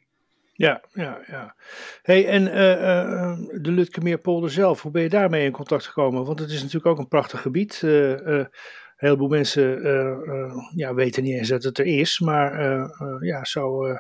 Ja, 0.59 0.83
ja, 0.93 1.21
ja. 1.27 1.55
Hey, 2.03 2.27
en 2.27 2.43
uh, 2.43 3.61
de 3.62 3.71
Lutkemeerpolder 3.71 4.50
zelf, 4.50 4.83
hoe 4.83 4.91
ben 4.91 5.03
je 5.03 5.09
daarmee 5.09 5.45
in 5.45 5.53
contact 5.53 5.87
gekomen? 5.87 6.25
Want 6.25 6.38
het 6.38 6.50
is 6.50 6.59
natuurlijk 6.59 6.87
ook 6.87 6.99
een 6.99 7.09
prachtig 7.09 7.41
gebied. 7.41 7.83
Uh, 7.85 8.11
een 8.11 8.49
heleboel 8.97 9.29
mensen 9.29 9.83
ja, 10.75 10.95
weten 10.95 11.23
niet 11.23 11.35
eens 11.35 11.49
dat 11.49 11.62
het 11.62 11.79
er 11.79 11.87
is, 11.87 12.21
maar 12.21 12.62
ja, 13.25 13.45
zo 13.45 13.97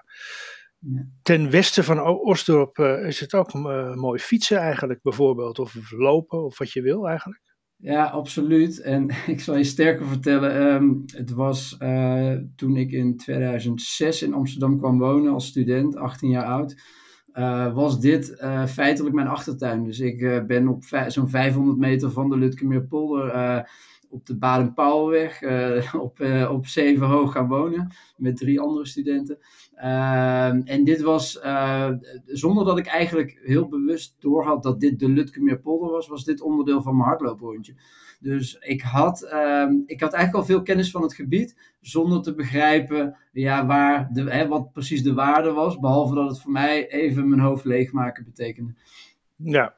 ten 1.22 1.50
westen 1.50 1.84
van 1.84 2.00
Oostdorp 2.00 2.78
is 2.78 3.20
het 3.20 3.34
ook 3.34 3.52
mooi 3.94 4.18
fietsen 4.18 4.58
eigenlijk 4.58 5.02
bijvoorbeeld, 5.02 5.58
of 5.58 5.90
lopen, 5.90 6.44
of 6.44 6.58
wat 6.58 6.72
je 6.72 6.82
wil 6.82 7.08
eigenlijk. 7.08 7.47
Ja, 7.80 8.04
absoluut. 8.04 8.80
En 8.80 9.08
ik 9.26 9.40
zal 9.40 9.56
je 9.56 9.64
sterker 9.64 10.06
vertellen. 10.06 10.72
Um, 10.72 11.04
het 11.06 11.30
was 11.30 11.76
uh, 11.82 12.36
toen 12.56 12.76
ik 12.76 12.92
in 12.92 13.16
2006 13.16 14.22
in 14.22 14.34
Amsterdam 14.34 14.78
kwam 14.78 14.98
wonen 14.98 15.32
als 15.32 15.46
student, 15.46 15.96
18 15.96 16.28
jaar 16.30 16.44
oud. 16.44 16.76
Uh, 17.34 17.74
was 17.74 18.00
dit 18.00 18.38
uh, 18.40 18.66
feitelijk 18.66 19.14
mijn 19.14 19.26
achtertuin. 19.28 19.84
Dus 19.84 20.00
ik 20.00 20.46
ben 20.46 20.68
op 20.68 20.84
zo'n 21.06 21.28
500 21.28 21.78
meter 21.78 22.10
van 22.10 22.30
de 22.30 22.36
Lutkemeerpolder 22.36 23.66
op 24.10 24.26
de 24.26 24.36
Baden-Powellweg 24.36 25.42
uh, 25.42 25.94
op, 26.04 26.20
uh, 26.20 26.50
op 26.52 26.66
Zevenhoog 26.66 27.32
gaan 27.32 27.48
wonen 27.48 27.92
met 28.16 28.36
drie 28.36 28.60
andere 28.60 28.86
studenten. 28.86 29.38
Ehm, 29.74 30.60
en 30.64 30.84
dit 30.84 31.00
was, 31.00 31.40
zonder 32.26 32.64
dat 32.64 32.78
ik 32.78 32.86
eigenlijk 32.86 33.40
heel 33.42 33.68
bewust 33.68 34.16
doorhad 34.18 34.62
dat 34.62 34.80
dit 34.80 34.98
de 34.98 35.08
Lutkemeerpolder 35.08 35.90
was, 35.90 36.08
was 36.08 36.24
dit 36.24 36.40
onderdeel 36.40 36.82
van 36.82 36.96
mijn 36.96 37.08
hardlooprondje. 37.08 37.74
Dus 38.20 38.56
ik 38.60 38.80
had, 38.80 39.22
ehm, 39.22 39.72
ik 39.86 40.00
had 40.00 40.12
eigenlijk 40.12 40.34
al 40.34 40.54
veel 40.54 40.62
kennis 40.62 40.90
van 40.90 41.02
het 41.02 41.14
gebied, 41.14 41.56
zonder 41.80 42.22
te 42.22 42.34
begrijpen 42.34 43.16
ja, 43.32 43.66
waar 43.66 44.08
de, 44.12 44.30
hè, 44.30 44.48
wat 44.48 44.72
precies 44.72 45.02
de 45.02 45.14
waarde 45.14 45.52
was, 45.52 45.78
behalve 45.78 46.14
dat 46.14 46.28
het 46.28 46.40
voor 46.40 46.52
mij 46.52 46.88
even 46.90 47.28
mijn 47.28 47.40
hoofd 47.40 47.64
leegmaken 47.64 48.24
betekende. 48.24 48.74
Ja, 49.36 49.74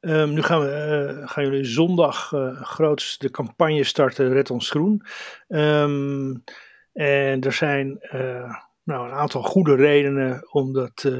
Um, 0.00 0.32
nu 0.32 0.42
gaan, 0.42 0.60
we, 0.60 1.16
uh, 1.20 1.28
gaan 1.28 1.44
jullie 1.44 1.64
zondag 1.64 2.32
groots 2.62 3.18
de 3.18 3.30
campagne 3.30 3.84
starten 3.84 4.32
Red 4.32 4.50
ons 4.50 4.70
Groen. 4.70 5.02
Um, 5.48 6.44
en 6.92 7.40
er 7.40 7.52
zijn 7.52 7.98
uh, 8.00 8.54
nou, 8.82 9.06
een 9.08 9.14
aantal 9.14 9.42
goede 9.42 9.74
redenen 9.74 10.52
om 10.52 10.72
dat, 10.72 11.10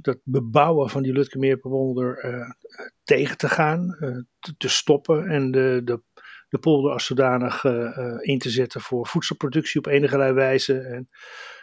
dat 0.00 0.18
bebouwen 0.24 0.90
van 0.90 1.02
die 1.02 1.12
Lutkemeerpolder 1.12 2.18
tegen 3.04 3.36
te 3.36 3.48
gaan, 3.48 3.96
te, 4.38 4.54
te, 4.58 4.68
stoppen 4.68 5.26
en 5.26 5.50
de, 5.50 5.80
de, 5.84 6.02
de 6.48 6.58
polder 6.58 6.92
als 6.92 7.06
zodanig 7.06 7.64
in 8.20 8.38
te 8.38 8.50
zetten 8.50 8.80
voor 8.80 9.06
voedselproductie 9.06 9.80
op 9.80 9.86
enige 9.86 10.32
wijze 10.32 10.78
en 10.78 11.08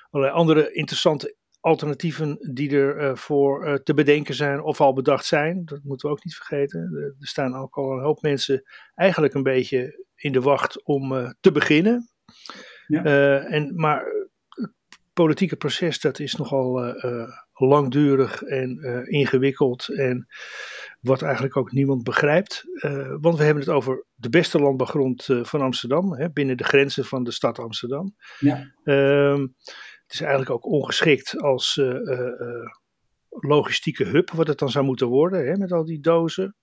allerlei 0.10 0.38
andere 0.38 0.74
interessante 0.74 1.36
alternatieven 1.63 2.38
die 2.53 2.72
er 2.72 3.01
uh, 3.01 3.15
voor 3.15 3.67
uh, 3.67 3.74
te 3.74 3.93
bedenken 3.93 4.36
zijn 4.36 4.62
of 4.62 4.82
al 4.82 4.93
bedacht 4.93 5.25
zijn. 5.25 5.65
Dat 5.65 5.79
moeten 5.84 6.10
we 6.10 6.15
ook 6.15 6.24
niet 6.24 6.36
vergeten. 6.36 7.13
Er 7.20 7.27
staan 7.27 7.55
ook 7.55 7.75
al 7.75 7.91
een 7.91 8.03
hoop 8.03 8.22
mensen 8.22 8.63
eigenlijk 8.96 9.34
een 9.34 9.43
beetje 9.43 10.05
in 10.15 10.32
de 10.32 10.41
wacht 10.41 10.84
om 10.84 11.12
uh, 11.12 11.29
te 11.39 11.51
beginnen. 11.51 12.10
Ja. 12.88 13.03
en, 13.43 13.75
maar 13.75 14.05
het 14.50 14.72
politieke 15.13 15.55
proces 15.55 16.00
dat 16.00 16.20
is 16.20 16.36
nogal 16.36 16.96
langdurig 17.53 18.43
en 18.43 18.79
ingewikkeld 19.05 19.88
en 19.88 20.27
wat 21.00 21.22
eigenlijk 21.22 21.58
ook 21.58 21.72
niemand 21.72 22.03
begrijpt. 22.03 22.63
want 23.20 23.38
we 23.38 23.43
hebben 23.43 23.63
het 23.63 23.74
over 23.74 24.05
de 24.15 24.29
beste 24.29 24.60
landbouwgrond 24.60 25.29
van 25.41 25.62
Amsterdam, 25.62 26.13
hè, 26.13 26.32
binnen 26.32 26.58
de 26.58 26.63
grenzen 26.63 27.05
van 27.05 27.24
de 27.24 27.32
stad 27.32 27.60
Amsterdam. 27.60 28.15
Ja. 28.39 28.72
Ehm, 28.84 29.48
is 30.13 30.22
eigenlijk 30.22 30.50
ook 30.50 30.65
ongeschikt 30.65 31.41
als 31.41 31.77
uh, 31.77 31.93
uh, 31.93 32.67
logistieke 33.29 34.03
hub, 34.03 34.32
wat 34.32 34.48
het 34.48 34.60
dan 34.60 34.70
zou 34.70 34.86
moeten 34.86 35.08
worden, 35.08 35.48
hè, 35.48 35.58
met 35.58 35.72
al 35.72 35.86
die 35.86 36.00
dozen. 36.00 36.55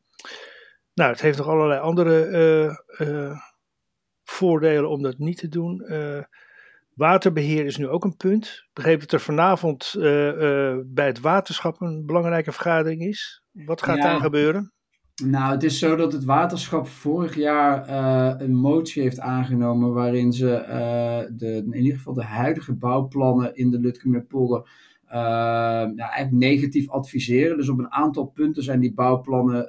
Nou, 0.94 1.10
het 1.10 1.20
heeft 1.20 1.38
nog 1.38 1.48
allerlei 1.48 1.80
andere 1.80 2.78
voordelen 4.24 4.90
om 4.90 5.02
dat 5.02 5.18
niet 5.18 5.38
te 5.38 5.48
doen. 5.48 5.86
waterbeheer 6.94 7.64
is 7.64 7.76
nu 7.76 7.88
ook 7.88 8.04
een 8.04 8.16
punt. 8.16 8.46
Ik 8.46 8.70
begreep 8.72 9.00
dat 9.00 9.12
er 9.12 9.20
vanavond 9.20 9.92
bij 10.86 11.06
het 11.06 11.20
waterschap 11.20 11.80
een 11.80 12.06
belangrijke 12.06 12.52
vergadering 12.52 13.02
is. 13.02 13.42
Wat 13.52 13.82
gaat 13.82 14.02
daar 14.02 14.20
gebeuren? 14.20 14.72
Nou, 15.24 15.52
het 15.52 15.62
is 15.62 15.78
zo 15.78 15.96
dat 15.96 16.12
het 16.12 16.24
waterschap 16.24 16.86
vorig 16.88 17.36
jaar 17.36 17.88
uh, 17.88 18.34
een 18.38 18.54
motie 18.54 19.02
heeft 19.02 19.20
aangenomen 19.20 19.92
waarin 19.92 20.32
ze 20.32 20.64
uh, 20.68 21.36
de, 21.38 21.56
in 21.70 21.82
ieder 21.82 21.96
geval 21.96 22.14
de 22.14 22.24
huidige 22.24 22.72
bouwplannen 22.72 23.54
in 23.54 23.70
de 23.70 23.80
Lutkemeerpolder 23.80 24.88
nou, 25.08 25.96
eigenlijk 25.96 26.32
negatief 26.32 26.90
adviseren. 26.90 27.56
Dus 27.56 27.68
op 27.68 27.78
een 27.78 27.92
aantal 27.92 28.24
punten 28.24 28.62
zijn 28.62 28.80
die 28.80 28.94
bouwplannen 28.94 29.68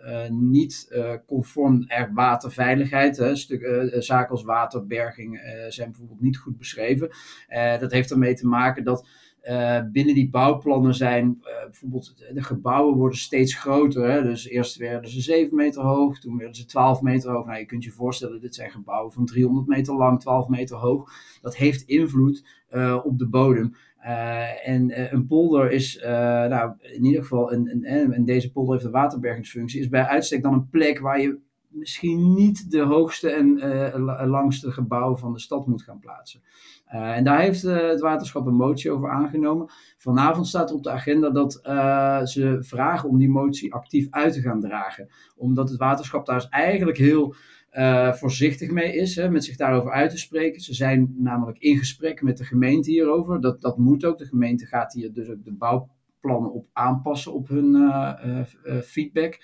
niet 0.49 1.01
conform 1.27 1.83
er 1.87 2.11
waterveiligheid. 2.13 3.17
Hè, 3.17 3.35
stuk, 3.35 3.89
zaken 3.99 4.31
als 4.31 4.43
waterberging 4.43 5.41
zijn 5.69 5.89
bijvoorbeeld 5.89 6.21
niet 6.21 6.37
goed 6.37 6.57
beschreven. 6.57 7.09
dat 7.79 7.91
heeft 7.91 8.11
ermee 8.11 8.33
te 8.33 8.47
maken 8.47 8.83
dat 8.83 9.07
uh, 9.49 9.79
binnen 9.91 10.15
die 10.15 10.29
bouwplannen 10.29 10.93
zijn 10.93 11.25
uh, 11.41 11.63
bijvoorbeeld 11.63 12.25
de 12.33 12.43
gebouwen 12.43 12.97
worden 12.97 13.17
steeds 13.17 13.55
groter. 13.55 14.11
Hè? 14.11 14.23
Dus 14.23 14.47
eerst 14.47 14.77
werden 14.77 15.09
ze 15.09 15.21
7 15.21 15.55
meter 15.55 15.81
hoog, 15.81 16.19
toen 16.19 16.37
werden 16.37 16.55
ze 16.55 16.65
12 16.65 17.01
meter 17.01 17.31
hoog. 17.31 17.45
Nou, 17.45 17.59
je 17.59 17.65
kunt 17.65 17.83
je 17.83 17.91
voorstellen, 17.91 18.41
dit 18.41 18.55
zijn 18.55 18.71
gebouwen 18.71 19.11
van 19.11 19.25
300 19.25 19.67
meter 19.67 19.95
lang, 19.95 20.19
12 20.19 20.47
meter 20.47 20.77
hoog. 20.77 21.11
Dat 21.41 21.55
heeft 21.55 21.81
invloed 21.81 22.45
uh, 22.71 22.99
op 23.03 23.19
de 23.19 23.27
bodem. 23.27 23.75
en 24.63 25.13
een 25.13 25.27
polder 25.27 25.71
is, 25.71 25.99
nou, 26.03 26.71
in 26.81 27.05
ieder 27.05 27.21
geval, 27.21 27.53
een, 27.53 27.69
een, 27.83 28.13
en 28.13 28.25
deze 28.25 28.51
polder 28.51 28.73
heeft 28.73 28.85
een 28.85 28.91
waterbergingsfunctie, 28.91 29.79
is 29.79 29.89
bij 29.89 30.05
uitstek 30.05 30.41
dan 30.41 30.53
een 30.53 30.69
plek 30.69 30.99
waar 30.99 31.21
je 31.21 31.39
misschien 31.71 32.33
niet 32.33 32.71
de 32.71 32.81
hoogste 32.81 33.29
en 33.29 34.27
langste 34.27 34.71
gebouwen 34.71 35.19
van 35.19 35.33
de 35.33 35.39
stad 35.39 35.67
moet 35.67 35.83
gaan 35.83 35.99
plaatsen. 35.99 36.41
Uh, 36.93 37.15
en 37.15 37.23
daar 37.23 37.39
heeft 37.39 37.63
uh, 37.63 37.89
het 37.89 38.01
waterschap 38.01 38.45
een 38.45 38.55
motie 38.55 38.91
over 38.91 39.09
aangenomen. 39.09 39.71
Vanavond 39.97 40.47
staat 40.47 40.69
er 40.69 40.75
op 40.75 40.83
de 40.83 40.89
agenda 40.89 41.29
dat 41.29 41.59
ze 42.29 42.57
vragen 42.59 43.09
om 43.09 43.17
die 43.17 43.29
motie 43.29 43.73
actief 43.73 44.07
uit 44.09 44.33
te 44.33 44.41
gaan 44.41 44.59
dragen. 44.59 45.09
Omdat 45.35 45.69
het 45.69 45.77
waterschap 45.77 46.25
daar 46.25 46.47
eigenlijk 46.49 46.97
heel 46.97 47.35
voorzichtig 48.11 48.71
mee 48.71 48.95
is, 48.95 49.15
hè, 49.15 49.29
met 49.29 49.43
zich 49.43 49.55
daarover 49.55 49.91
uit 49.91 50.11
te 50.11 50.17
spreken. 50.17 50.61
Ze 50.61 50.73
zijn 50.73 51.15
namelijk 51.17 51.57
in 51.57 51.77
gesprek 51.77 52.21
met 52.21 52.37
de 52.37 52.45
gemeente 52.45 52.91
hierover. 52.91 53.41
Dat, 53.41 53.61
dat 53.61 53.77
moet 53.77 54.05
ook. 54.05 54.17
De 54.17 54.25
gemeente 54.25 54.65
gaat 54.65 54.93
hier 54.93 55.13
dus 55.13 55.29
ook 55.29 55.43
de 55.43 55.53
bouwplannen 55.53 56.51
op 56.51 56.67
aanpassen 56.73 57.33
op 57.33 57.47
hun 57.47 57.93
feedback. 58.83 59.39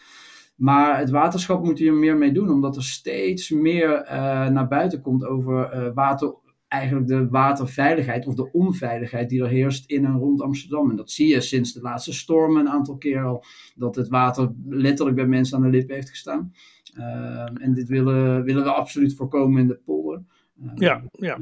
Maar 0.57 0.99
het 0.99 1.09
waterschap 1.09 1.63
moet 1.63 1.79
hier 1.79 1.93
meer 1.93 2.17
mee 2.17 2.31
doen, 2.31 2.49
omdat 2.49 2.75
er 2.75 2.83
steeds 2.83 3.49
meer 3.49 4.05
naar 4.51 4.67
buiten 4.67 5.01
komt 5.01 5.25
over 5.25 5.93
water 5.93 6.35
eigenlijk 6.67 7.07
de 7.07 7.27
waterveiligheid 7.29 8.27
of 8.27 8.35
de 8.35 8.51
onveiligheid 8.51 9.29
die 9.29 9.41
er 9.41 9.47
heerst 9.47 9.89
in 9.89 10.05
en 10.05 10.17
rond 10.17 10.41
Amsterdam. 10.41 10.89
En 10.89 10.95
dat 10.95 11.11
zie 11.11 11.27
je 11.27 11.41
sinds 11.41 11.73
de 11.73 11.81
laatste 11.81 12.13
stormen 12.13 12.61
een 12.61 12.69
aantal 12.69 12.97
keer 12.97 13.23
al, 13.23 13.43
dat 13.75 13.95
het 13.95 14.07
water 14.07 14.53
letterlijk 14.65 15.17
bij 15.17 15.27
mensen 15.27 15.57
aan 15.57 15.63
de 15.63 15.69
lippen 15.69 15.95
heeft 15.95 16.09
gestaan. 16.09 16.53
Ehm, 16.93 17.55
en 17.55 17.73
dit 17.73 17.87
willen, 17.87 18.43
willen 18.43 18.63
we 18.63 18.71
absoluut 18.71 19.15
voorkomen 19.15 19.61
in 19.61 19.67
de 19.67 19.79
polder. 19.85 20.23
Ehm, 20.61 20.83
ja, 20.83 21.03
ja. 21.11 21.39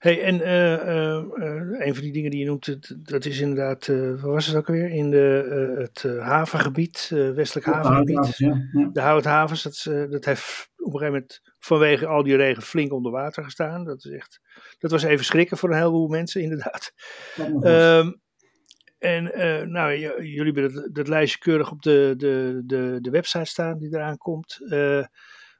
Hey, 0.00 0.22
en 0.22 0.34
uh, 0.34 0.72
uh, 0.72 1.86
een 1.86 1.94
van 1.94 2.02
die 2.02 2.12
dingen 2.12 2.30
die 2.30 2.40
je 2.40 2.46
noemt, 2.46 3.06
dat 3.10 3.24
is 3.24 3.40
inderdaad, 3.40 3.86
wat 4.20 4.32
was 4.32 4.46
het 4.46 4.56
ook 4.56 4.66
weer? 4.66 4.90
In 4.90 5.10
de, 5.10 5.74
het 5.78 6.02
havengebied, 6.20 7.08
westelijk 7.34 7.66
havengebied. 7.66 8.36
Ja, 8.36 8.68
ja. 8.72 8.88
De 8.92 9.00
houthavens, 9.00 9.62
dat, 9.62 10.10
dat 10.10 10.24
heeft 10.24 10.70
op 10.76 10.86
een 10.86 10.92
gegeven 10.92 11.12
moment 11.12 11.40
vanwege 11.58 12.06
al 12.06 12.22
die 12.22 12.36
regen 12.36 12.62
flink 12.62 12.92
onder 12.92 13.12
water 13.12 13.44
gestaan. 13.44 13.84
Dat, 13.84 14.04
is 14.04 14.10
echt, 14.10 14.40
dat 14.78 14.90
was 14.90 15.02
even 15.02 15.24
schrikken 15.24 15.56
voor 15.56 15.70
een 15.70 15.78
heleboel 15.78 16.08
mensen, 16.08 16.42
inderdaad. 16.42 16.92
Um, 17.62 18.20
en 18.98 19.24
nou, 19.70 19.98
jullie 19.98 20.52
hebben 20.52 20.74
dat, 20.74 20.94
dat, 20.94 21.08
lijstje 21.08 21.38
keurig 21.38 21.70
op 21.70 21.82
de, 21.82 22.14
de, 22.16 22.62
de, 22.64 22.98
de 23.00 23.10
website 23.10 23.44
staan 23.44 23.78
die 23.78 23.94
eraan 23.94 24.18
komt. 24.18 24.58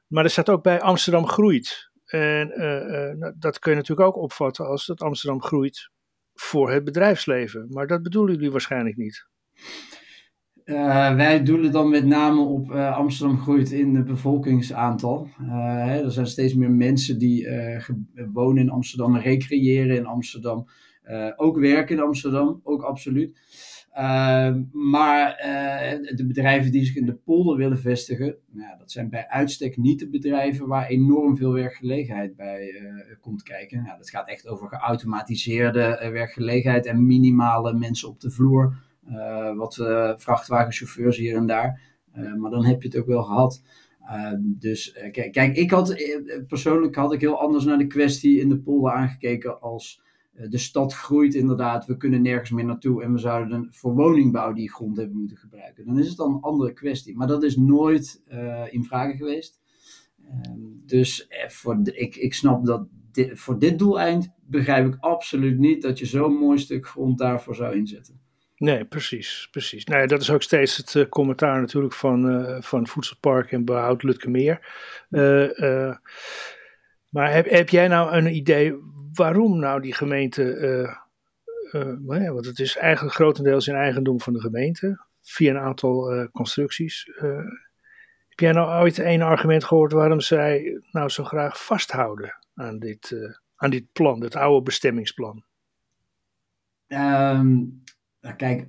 maar 0.07 0.23
er 0.23 0.29
staat 0.29 0.49
ook 0.49 0.63
bij 0.63 0.81
Amsterdam 0.81 1.27
groeit. 1.27 1.90
En 2.11 2.53
uh, 2.57 3.19
uh, 3.19 3.31
dat 3.39 3.59
kun 3.59 3.71
je 3.71 3.77
natuurlijk 3.77 4.07
ook 4.07 4.23
opvatten 4.23 4.67
als 4.67 4.85
dat 4.85 5.01
Amsterdam 5.01 5.41
groeit 5.41 5.89
voor 6.33 6.71
het 6.71 6.83
bedrijfsleven. 6.83 7.67
Maar 7.69 7.87
dat 7.87 8.03
bedoelen 8.03 8.35
jullie 8.35 8.51
waarschijnlijk 8.51 8.97
niet. 8.97 9.29
Uh, 10.65 11.15
wij 11.15 11.43
doelen 11.43 11.71
dan 11.71 11.89
met 11.89 12.05
name 12.05 12.41
op 12.41 12.71
Amsterdam 12.71 13.39
groeit 13.39 13.71
in 13.71 13.95
het 13.95 14.05
bevolkingsaantal. 14.05 15.27
Hè, 15.37 16.03
er 16.03 16.11
zijn 16.11 16.27
steeds 16.27 16.53
meer 16.53 16.71
mensen 16.71 17.19
die 17.19 17.47
wonen 18.33 18.63
in 18.63 18.69
Amsterdam, 18.69 19.17
recreëren 19.17 19.95
in 19.95 20.05
Amsterdam, 20.05 20.67
ook 21.35 21.59
werken 21.59 21.95
in 21.95 22.01
Amsterdam, 22.01 22.59
ook 22.63 22.83
absoluut. 22.83 23.39
Ehm, 23.91 24.63
maar 24.71 25.39
uh, 25.39 26.15
de 26.17 26.25
bedrijven 26.27 26.71
die 26.71 26.85
zich 26.85 26.95
in 26.95 27.05
de 27.05 27.15
polder 27.15 27.57
willen 27.57 27.79
vestigen, 27.79 28.35
nou, 28.51 28.77
dat 28.77 28.91
zijn 28.91 29.09
bij 29.09 29.27
uitstek 29.27 29.77
niet 29.77 29.99
de 29.99 30.09
bedrijven 30.09 30.67
waar 30.67 30.87
enorm 30.87 31.37
veel 31.37 31.53
werkgelegenheid 31.53 32.35
bij 32.35 32.69
uh, 32.69 33.15
komt 33.21 33.43
kijken. 33.43 33.83
Nou, 33.83 33.97
dat 33.97 34.09
gaat 34.09 34.29
echt 34.29 34.47
over 34.47 34.67
geautomatiseerde 34.67 35.99
uh, 36.03 36.09
werkgelegenheid 36.09 36.85
en 36.85 37.05
minimale 37.05 37.73
mensen 37.73 38.09
op 38.09 38.19
de 38.19 38.31
vloer. 38.31 38.75
wat 39.55 39.75
vrachtwagenchauffeurs 40.17 41.17
hier 41.17 41.35
en 41.35 41.45
daar. 41.45 41.81
maar 42.37 42.51
dan 42.51 42.65
heb 42.65 42.81
je 42.81 42.87
het 42.87 42.97
ook 42.97 43.07
wel 43.07 43.23
gehad. 43.23 43.63
Ehm, 44.05 44.39
dus 44.41 44.97
kijk, 45.11 45.57
ik 45.57 45.71
had 45.71 45.95
persoonlijk 46.47 46.95
had 46.95 47.13
ik 47.13 47.21
heel 47.21 47.41
anders 47.41 47.65
naar 47.65 47.77
de 47.77 47.87
kwestie 47.87 48.39
in 48.39 48.49
de 48.49 48.59
polder 48.59 48.91
aangekeken 48.91 49.61
als 49.61 50.01
eh, 50.01 50.10
de 50.31 50.57
stad 50.57 50.93
groeit 50.93 51.33
inderdaad, 51.33 51.85
we 51.85 51.97
kunnen 51.97 52.21
nergens 52.21 52.49
meer 52.49 52.65
naartoe 52.65 53.03
en 53.03 53.11
we 53.11 53.17
zouden 53.17 53.67
voor 53.71 53.95
woningbouw 53.95 54.53
die 54.53 54.71
grond 54.71 54.97
hebben 54.97 55.17
moeten 55.17 55.37
gebruiken. 55.37 55.85
Dan 55.85 55.99
is 55.99 56.07
het 56.07 56.17
dan 56.17 56.33
een 56.33 56.41
andere 56.41 56.73
kwestie. 56.73 57.17
Maar 57.17 57.27
dat 57.27 57.43
is 57.43 57.55
nooit 57.55 58.23
uh, 58.27 58.73
in 58.73 58.83
vraag 58.83 59.17
geweest. 59.17 59.59
Uh, 60.23 60.29
dus 60.85 61.27
eh, 61.27 61.49
voor 61.49 61.79
ik, 61.83 62.15
ik 62.15 62.33
snap 62.33 62.65
dat 62.65 62.87
voor 63.33 63.59
dit 63.59 63.79
doeleind 63.79 64.33
begrijp 64.45 64.87
ik 64.87 64.97
absoluut 64.99 65.59
niet 65.59 65.81
dat 65.81 65.99
je 65.99 66.05
zo'n 66.05 66.33
mooi 66.33 66.57
stuk 66.57 66.87
grond 66.87 67.17
daarvoor 67.17 67.55
zou 67.55 67.75
inzetten. 67.75 68.19
Nee, 68.57 68.85
precies. 68.85 69.47
precies. 69.51 69.85
Nou 69.85 70.07
dat 70.07 70.21
is 70.21 70.29
ook 70.29 70.41
steeds 70.41 70.77
het 70.77 70.93
uh, 70.93 71.05
commentaar 71.09 71.59
natuurlijk 71.59 71.93
van, 71.93 72.45
van 72.63 72.87
Voedselpark 72.87 73.51
en 73.51 73.65
Behoud 73.65 74.03
Lutkemeer. 74.03 74.67
Maar 77.09 77.33
heb, 77.33 77.49
heb 77.49 77.69
jij 77.69 77.87
nou 77.87 78.11
een 78.11 78.35
idee 78.35 78.75
waarom 79.13 79.59
nou 79.59 79.81
die 79.81 79.93
gemeente, 79.93 80.97
want 82.33 82.45
het 82.45 82.59
is 82.59 82.77
eigenlijk 82.77 83.15
grotendeels 83.15 83.67
in 83.67 83.75
eigendom 83.75 84.21
van 84.21 84.33
de 84.33 84.39
gemeente, 84.39 85.05
via 85.21 85.49
een 85.49 85.59
aantal 85.59 86.27
constructies. 86.31 87.11
heb 88.29 88.39
jij 88.39 88.51
nou 88.51 88.81
ooit 88.81 88.97
een 88.97 89.21
argument 89.21 89.63
gehoord 89.63 89.91
waarom 89.91 90.19
zij 90.19 90.81
nou 90.91 91.09
zo 91.09 91.23
graag 91.23 91.63
vasthouden 91.65 92.37
aan 92.53 92.79
dit, 92.79 93.15
aan 93.55 93.69
dit 93.69 93.85
plan, 93.91 94.21
het 94.21 94.35
oude 94.35 94.63
bestemmingsplan? 94.63 95.43
Um, 96.87 97.83
nou, 98.21 98.35
kijk, 98.35 98.67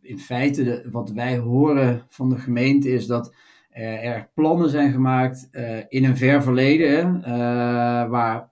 in 0.00 0.18
feite, 0.18 0.84
wat 0.90 1.10
wij 1.10 1.38
horen 1.38 2.06
van 2.08 2.28
de 2.28 2.38
gemeente 2.38 2.88
is 2.90 3.06
dat 3.06 3.34
er 3.70 4.30
plannen 4.34 4.68
zijn 4.68 4.92
gemaakt 4.92 5.48
in 5.88 6.04
een 6.04 6.16
ver 6.16 6.42
verleden, 6.42 7.20
waar 8.10 8.36
ehm, 8.36 8.51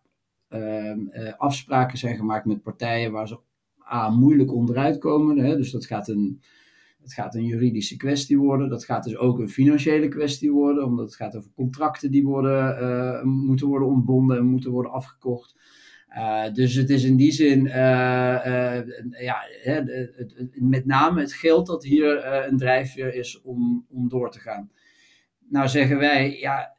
afspraken 1.36 1.98
zijn 1.98 2.16
gemaakt 2.16 2.44
met 2.44 2.62
partijen 2.62 3.12
waar 3.12 3.28
ze 3.28 3.38
A, 3.92 4.08
moeilijk 4.08 4.52
onderuit 4.52 4.98
komen. 4.98 5.38
Hè, 5.38 5.56
dus 5.56 5.70
dat 5.70 5.86
gaat 5.86 6.08
een, 6.08 6.40
gaat 7.04 7.34
een 7.34 7.44
juridische 7.44 7.96
kwestie 7.96 8.38
worden. 8.38 8.68
Dat 8.68 8.84
gaat 8.84 9.04
dus 9.04 9.16
ook 9.16 9.38
een 9.38 9.48
financiële 9.48 10.08
kwestie 10.08 10.52
worden, 10.52 10.84
omdat 10.84 11.04
het 11.04 11.14
gaat 11.14 11.36
over 11.36 11.50
contracten 11.54 12.10
die 12.10 12.24
worden, 12.24 13.28
moeten 13.28 13.66
worden 13.66 13.88
ontbonden 13.88 14.36
en 14.36 14.44
moeten 14.44 14.70
worden 14.70 14.92
afgekocht. 14.92 15.54
Uh, 16.16 16.52
dus 16.52 16.74
het 16.74 16.90
is 16.90 17.04
in 17.04 17.16
die 17.16 17.32
zin, 17.32 17.64
ja, 19.20 19.38
met 20.54 20.86
name 20.86 21.20
het 21.20 21.32
geld 21.32 21.66
dat 21.66 21.84
hier 21.84 22.26
een 22.26 22.56
drijfveer 22.56 23.14
is 23.14 23.40
om, 23.42 23.86
om 23.88 24.08
door 24.08 24.30
te 24.30 24.38
gaan. 24.38 24.70
Nou 25.50 25.68
zeggen 25.68 25.98
wij, 25.98 26.38
ja, 26.38 26.76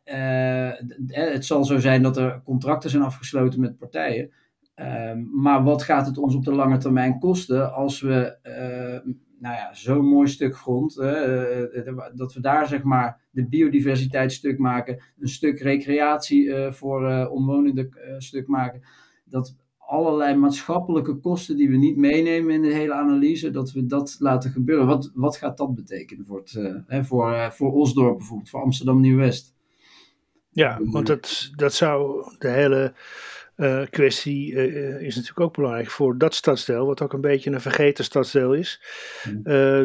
het 1.08 1.46
zal 1.46 1.66
zo 1.66 1.80
zijn 1.80 2.02
dat 2.02 2.18
er 2.18 2.42
contracten 2.44 2.90
zijn 2.90 3.04
afgesloten 3.04 3.60
met 3.60 3.78
partijen. 3.78 4.32
Ehm, 4.76 5.42
maar 5.42 5.64
wat 5.64 5.84
gaat 5.84 6.06
het 6.06 6.18
ons 6.18 6.36
op 6.36 6.44
de 6.44 6.54
lange 6.54 6.78
termijn 6.78 7.20
kosten 7.20 7.74
als 7.74 8.02
we 8.02 8.38
nou 9.40 9.56
ja, 9.56 9.74
zo'n 9.74 10.06
mooi 10.06 10.28
stuk 10.28 10.56
grond, 10.56 10.96
dat 12.16 12.34
we 12.34 12.40
daar 12.42 12.68
zeg 12.68 12.84
maar 12.84 13.22
de 13.32 13.48
biodiversiteit 13.48 14.32
stuk 14.32 14.58
maken, 14.58 15.04
een 15.20 15.30
stuk 15.30 15.60
recreatie 15.60 16.54
voor 16.72 17.28
omwonenden 17.28 17.90
stuk 18.18 18.48
maken 18.48 18.82
dat 19.26 19.56
allerlei 19.92 20.36
maatschappelijke 20.36 21.16
kosten 21.16 21.58
die 21.58 21.70
we 21.70 21.78
niet 21.78 21.98
meenemen 21.98 22.54
in 22.54 22.62
de 22.62 22.74
hele 22.74 22.94
analyse, 22.94 23.52
dat 23.52 23.72
we 23.72 23.86
dat 23.86 24.16
laten 24.20 24.52
gebeuren. 24.52 24.88
Wat, 24.88 25.12
wat 25.14 25.38
gaat 25.38 25.58
dat 25.58 25.76
betekenen 25.76 26.26
voor, 26.26 26.38
het, 26.38 26.54
uh, 26.54 27.04
voor, 27.04 27.32
uh, 27.32 27.50
voor 27.50 27.72
Osdorp 27.74 28.18
bijvoorbeeld, 28.18 28.50
voor 28.50 28.62
Amsterdam 28.62 29.00
Nieuw-West? 29.00 29.56
Ja, 30.50 30.80
want 30.84 31.08
dat, 31.08 31.52
dat 31.56 31.74
zou 31.74 32.26
de 32.38 32.48
hele 32.48 32.94
uh, 33.58 33.84
kwestie 33.90 34.54
is 35.00 35.16
natuurlijk 35.16 35.40
ook 35.40 35.56
belangrijk 35.56 35.90
voor 35.90 36.18
dat 36.18 36.34
stadsdeel, 36.34 36.86
wat 36.86 37.02
ook 37.02 37.14
een 37.14 37.22
beetje 37.22 37.52
een 37.52 37.62
vergeten 37.62 38.04
stadsdeel 38.04 38.54
is. 38.54 38.82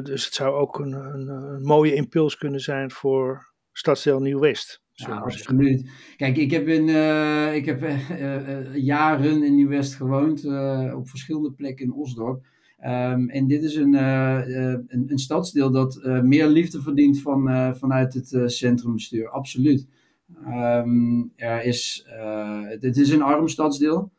dus 0.02 0.25
het 0.25 0.34
zou 0.34 0.54
ook 0.54 0.78
een, 0.78 0.92
een, 0.92 1.28
een 1.28 1.62
mooie 1.62 1.94
impuls 1.94 2.36
kunnen 2.36 2.60
zijn 2.60 2.90
voor 2.90 3.52
stadsdeel 3.72 4.20
Nieuw-West. 4.20 4.84
Ja, 4.96 5.16
absoluut. 5.16 5.90
Kijk, 6.16 6.36
ik 6.36 6.50
heb, 6.50 6.68
in, 6.68 6.88
uh, 6.88 7.54
ik 7.54 7.64
heb 7.64 7.82
uh, 7.82 8.74
jaren 8.74 9.42
in 9.42 9.54
Nieuw-West 9.54 9.94
gewoond, 9.94 10.44
op 10.94 11.08
verschillende 11.08 11.52
plekken 11.52 11.84
in 11.84 11.92
Osdorp. 11.92 12.46
Um, 12.84 13.30
en 13.30 13.46
dit 13.46 13.62
is 13.62 13.74
een, 13.74 13.94
een, 13.94 15.04
een, 15.09 15.18
stadsdeel 15.18 15.70
dat 15.70 16.00
meer 16.22 16.46
liefde 16.46 16.82
verdient 16.82 17.20
van, 17.20 17.74
vanuit 17.76 18.14
het 18.14 18.52
centrumbestuur, 18.52 19.28
absoluut. 19.28 19.87
Um, 20.46 21.32
er 21.37 21.64
is, 21.64 22.06
dit 22.80 22.96
is 22.96 23.11
een 23.11 23.22
arm 23.22 23.48
stadsdeel. 23.48 24.11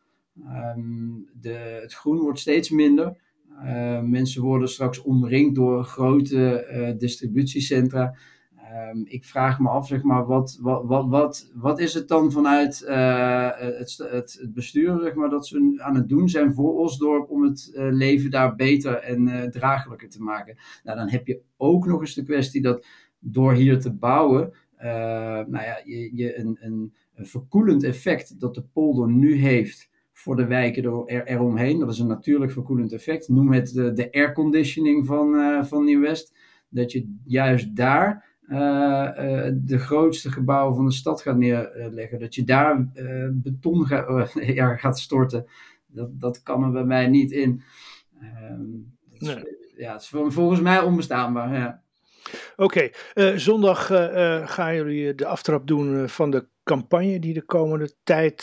Um, 0.76 1.28
de, 1.40 1.78
het 1.82 1.94
groen 1.94 2.18
wordt 2.18 2.38
steeds 2.38 2.70
minder. 2.70 3.16
mensen 4.04 4.42
worden 4.42 4.68
straks 4.68 5.02
omringd 5.02 5.54
door 5.54 5.84
grote 5.84 6.94
distributiecentra. 6.98 8.14
Um, 8.74 9.04
ik 9.06 9.24
vraag 9.24 9.60
me 9.60 9.68
af, 9.68 9.86
zeg 9.86 10.02
maar, 10.02 10.26
wat, 10.26 10.58
wat, 10.60 10.84
wat, 10.84 11.08
wat, 11.08 11.50
wat 11.54 11.80
is 11.80 11.94
het 11.94 12.08
dan 12.08 12.32
vanuit 12.32 12.84
uh, 12.88 13.50
het, 13.56 13.96
het, 14.10 14.48
bestuur, 14.54 14.98
zeg 15.00 15.14
maar, 15.14 15.30
dat 15.30 15.46
ze 15.46 15.74
aan 15.76 15.94
het 15.94 16.08
doen 16.08 16.28
zijn 16.28 16.54
voor 16.54 16.78
Osdorp 16.78 17.30
om 17.30 17.42
het 17.42 17.70
uh, 17.74 17.88
leven 17.90 18.30
daar 18.30 18.54
beter 18.54 18.94
en 18.94 19.26
uh, 19.26 19.42
draaglijker 19.42 20.08
te 20.08 20.22
maken? 20.22 20.56
Nou, 20.84 20.98
dan 20.98 21.08
heb 21.08 21.26
je 21.26 21.40
ook 21.56 21.86
nog 21.86 22.00
eens 22.00 22.14
de 22.14 22.22
kwestie 22.22 22.62
dat 22.62 22.86
door 23.18 23.52
hier 23.52 23.80
te 23.80 23.92
bouwen, 23.92 24.52
nou 25.46 25.50
ja, 25.50 25.80
je, 25.84 26.10
je 26.16 26.38
een, 26.38 26.58
een, 26.60 26.92
verkoelend 27.14 27.84
effect 27.84 28.40
dat 28.40 28.54
de 28.54 28.62
polder 28.72 29.08
nu 29.08 29.34
heeft 29.34 29.90
voor 30.12 30.36
de 30.36 30.46
wijken 30.46 31.06
er, 31.06 31.26
eromheen, 31.26 31.78
dat 31.78 31.90
is 31.90 31.98
een 31.98 32.06
natuurlijk 32.06 32.52
verkoelend 32.52 32.92
effect. 32.92 33.28
Noem 33.28 33.52
het 33.52 33.72
de, 33.72 34.08
airconditioning 34.10 35.06
van, 35.06 35.64
van 35.66 35.84
Nieuw-West. 35.84 36.36
Dat 36.68 36.92
je 36.92 37.14
juist 37.24 37.76
daar 37.76 38.27
de 38.48 39.78
grootste 39.78 40.32
gebouwen 40.32 40.74
van 40.76 40.84
de 40.84 40.92
stad 40.92 41.22
gaat 41.22 41.36
neerleggen. 41.36 42.18
Dat 42.18 42.34
je 42.34 42.44
daar 42.44 42.90
uh, 42.94 43.28
beton 43.32 43.86
ga, 43.86 44.28
ja, 44.60 44.76
gaat 44.76 44.98
storten, 44.98 45.46
dat, 45.86 46.20
dat 46.20 46.42
kan 46.42 46.62
er 46.62 46.70
bij 46.70 46.84
mij 46.84 47.06
niet 47.06 47.32
in. 47.32 47.62
Ehm, 48.20 48.62
nee. 49.18 49.44
ja, 49.76 49.92
het 49.92 50.02
is 50.02 50.08
volgens 50.08 50.60
mij 50.60 50.80
onbestaanbaar. 50.80 51.54
Ja. 51.54 51.82
Oké, 52.56 52.90
okay. 53.14 53.38
zondag 53.38 53.86
gaan 54.50 54.74
jullie 54.74 55.14
de 55.14 55.26
aftrap 55.26 55.66
doen 55.66 56.08
van 56.08 56.30
de 56.30 56.48
campagne 56.62 57.18
die 57.20 57.34
de 57.34 57.44
komende 57.44 57.92
tijd 58.02 58.42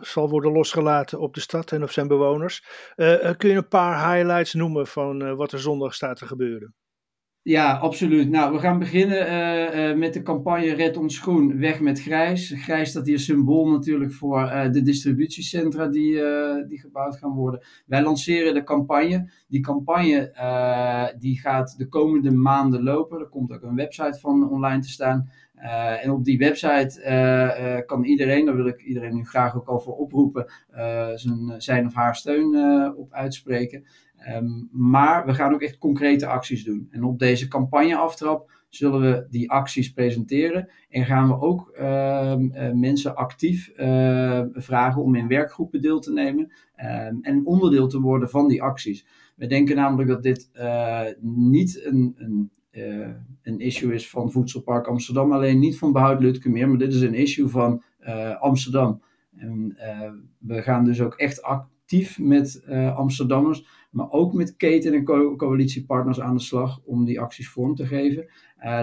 zal 0.00 0.30
worden 0.30 0.52
losgelaten 0.52 1.20
op 1.20 1.34
de 1.34 1.40
stad 1.40 1.72
en 1.72 1.82
op 1.82 1.90
zijn 1.90 2.08
bewoners. 2.08 2.64
kun 3.36 3.48
je 3.48 3.56
een 3.56 3.68
paar 3.68 4.14
highlights 4.14 4.54
noemen 4.54 4.86
van 4.86 5.36
wat 5.36 5.52
er 5.52 5.60
zondag 5.60 5.94
staat 5.94 6.16
te 6.16 6.26
gebeuren? 6.26 6.74
Ja, 7.44 7.76
absoluut. 7.76 8.28
Nou, 8.30 8.52
we 8.52 8.58
gaan 8.58 8.78
beginnen 8.78 9.26
uh, 9.26 9.90
uh, 9.90 9.96
met 9.96 10.14
de 10.14 10.22
campagne 10.22 10.74
Red 10.74 10.96
ons 10.96 11.18
Groen, 11.18 11.58
weg 11.58 11.80
met 11.80 12.00
grijs. 12.00 12.52
Grijs 12.56 12.90
staat 12.90 13.06
hier 13.06 13.18
symbool 13.18 13.70
natuurlijk 13.70 14.12
voor 14.12 14.42
uh, 14.42 14.70
de 14.70 14.82
distributiecentra 14.82 15.86
die, 15.86 16.20
die 16.68 16.80
gebouwd 16.80 17.16
gaan 17.16 17.34
worden. 17.34 17.60
Wij 17.86 18.02
lanceren 18.02 18.54
de 18.54 18.62
campagne. 18.62 19.30
Die 19.48 19.60
campagne 19.60 21.14
die 21.18 21.40
gaat 21.40 21.74
de 21.78 21.88
komende 21.88 22.30
maanden 22.30 22.82
lopen. 22.82 23.20
Er 23.20 23.28
komt 23.28 23.52
ook 23.52 23.62
een 23.62 23.74
website 23.74 24.18
van 24.20 24.50
online 24.50 24.80
te 24.80 24.88
staan. 24.88 25.30
En 26.02 26.10
op 26.10 26.24
die 26.24 26.38
website 26.38 27.84
kan 27.86 28.04
iedereen, 28.04 28.46
daar 28.46 28.56
wil 28.56 28.66
ik 28.66 28.82
iedereen 28.82 29.14
nu 29.14 29.24
graag 29.24 29.54
ook 29.68 29.82
voor 29.82 29.96
oproepen, 29.96 30.52
zijn, 31.14 31.54
zijn 31.58 31.86
of 31.86 31.94
haar 31.94 32.16
steun 32.16 32.56
op 32.96 33.12
uitspreken. 33.12 33.84
Um, 34.36 34.68
maar 34.72 35.26
we 35.26 35.34
gaan 35.34 35.54
ook 35.54 35.62
echt 35.62 35.78
concrete 35.78 36.26
acties 36.26 36.64
doen. 36.64 36.88
En 36.90 37.04
op 37.04 37.18
deze 37.18 37.48
campagneaftrap 37.48 38.50
zullen 38.68 39.00
we 39.00 39.26
die 39.30 39.50
acties 39.50 39.92
presenteren. 39.92 40.68
En 40.88 41.04
gaan 41.04 41.28
we 41.28 41.40
ook 41.40 41.72
uh, 41.80 42.36
mensen 42.72 43.14
actief 43.14 43.72
vragen 44.52 45.02
om 45.02 45.14
in 45.14 45.28
werkgroepen 45.28 45.80
deel 45.80 46.00
te 46.00 46.12
nemen. 46.12 46.52
Um, 46.76 47.18
en 47.22 47.46
onderdeel 47.46 47.88
te 47.88 48.00
worden 48.00 48.30
van 48.30 48.48
die 48.48 48.62
acties. 48.62 49.06
We 49.36 49.46
denken 49.46 49.76
namelijk 49.76 50.08
dat 50.08 50.22
dit 50.22 50.50
eh, 50.52 51.06
niet 51.20 51.84
een, 51.84 52.14
een, 52.16 52.50
een 53.42 53.60
issue 53.60 53.94
is 53.94 54.10
van 54.10 54.30
Voedselpark 54.30 54.86
Amsterdam. 54.86 55.32
Alleen 55.32 55.58
niet 55.58 55.78
van 55.78 55.92
Behoud 55.92 56.20
Lutkemeer. 56.20 56.68
Maar 56.68 56.78
dit 56.78 56.94
is 56.94 57.00
een 57.00 57.14
issue 57.14 57.48
van 57.48 57.82
Amsterdam. 58.38 59.02
En 59.36 59.76
we 60.38 60.62
gaan 60.62 60.84
dus 60.84 61.00
ook 61.00 61.14
echt 61.14 61.42
actief 61.42 62.18
met 62.18 62.64
Amsterdammers 62.94 63.80
maar 63.92 64.10
ook 64.10 64.32
met 64.32 64.56
keten- 64.56 64.94
en 64.94 65.04
co 65.04 65.36
coalitiepartners 65.36 66.20
aan 66.20 66.36
de 66.36 66.42
slag 66.42 66.80
om 66.84 67.04
die 67.04 67.20
acties 67.20 67.48
vorm 67.48 67.74
te 67.74 67.86
geven. 67.86 68.26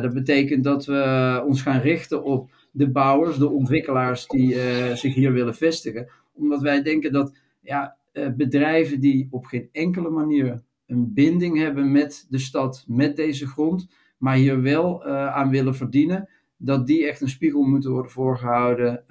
Dat 0.02 0.13
betekent 0.13 0.63
dat 0.63 0.86
we 0.86 1.43
ons 1.45 1.62
gaan 1.62 1.80
richten 1.82 2.23
op 2.23 2.52
de 2.71 2.91
bouwers, 2.91 3.38
de 3.38 3.49
ontwikkelaars 3.49 4.28
die 4.28 4.56
zich 4.95 5.13
hier 5.13 5.32
willen 5.34 5.56
vestigen. 5.56 6.12
Omdat 6.34 6.62
wij 6.62 6.82
denken 6.82 7.12
dat 7.12 7.38
ja, 7.62 7.97
bedrijven 8.38 8.99
die 8.99 9.28
op 9.32 9.45
geen 9.45 9.69
enkele 9.71 10.10
manier 10.10 10.63
een 10.89 11.13
binding 11.13 11.58
hebben 11.58 11.91
met 11.91 12.25
de 12.30 12.39
stad, 12.39 12.84
met 12.88 13.15
deze 13.15 13.47
grond, 13.47 13.88
maar 14.17 14.36
hier 14.36 14.62
wel 14.62 15.06
aan 15.06 15.49
willen 15.49 15.75
verdienen, 15.75 16.30
dat 16.58 16.88
die 16.88 17.08
echt 17.08 17.21
een 17.21 17.30
spiegel 17.30 17.62
moeten 17.62 17.91
worden 17.91 18.12
voorgehouden 18.12 19.08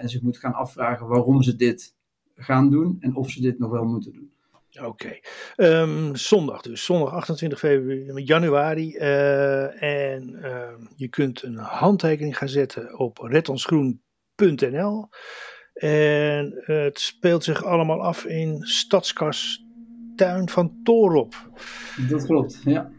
en 0.00 0.08
zich 0.08 0.22
moeten 0.22 0.40
gaan 0.40 0.54
afvragen 0.54 1.06
waarom 1.06 1.42
ze 1.42 1.56
dit 1.56 1.96
gaan 2.34 2.70
doen 2.70 2.96
en 3.00 3.16
of 3.16 3.30
ze 3.30 3.40
dit 3.40 3.58
nog 3.58 3.70
wel 3.70 3.84
moeten 3.84 4.12
doen. 4.12 4.30
Oké. 4.82 5.18
Um, 5.56 6.16
zondag 6.16 6.62
dus. 6.62 6.84
Zondag 6.84 7.12
28 7.12 7.58
februari, 7.58 8.24
januari. 8.24 8.96
Uh, 8.96 9.82
en 9.82 10.38
uh, 10.42 10.68
je 10.96 11.08
kunt 11.08 11.42
een 11.42 11.56
handtekening 11.56 12.38
gaan 12.38 12.48
zetten 12.48 12.98
op 12.98 13.18
redonsgroen.nl. 13.18 15.08
En 15.74 16.54
het 16.64 17.00
speelt 17.00 17.44
zich 17.44 17.64
allemaal 17.64 18.02
af 18.02 18.24
in 18.24 18.62
Stadskas 18.62 19.64
tuin 20.18 20.48
van 20.48 20.72
Torop. 20.82 21.34
Dat 22.08 22.26
klopt, 22.26 22.60
ja. 22.64 22.90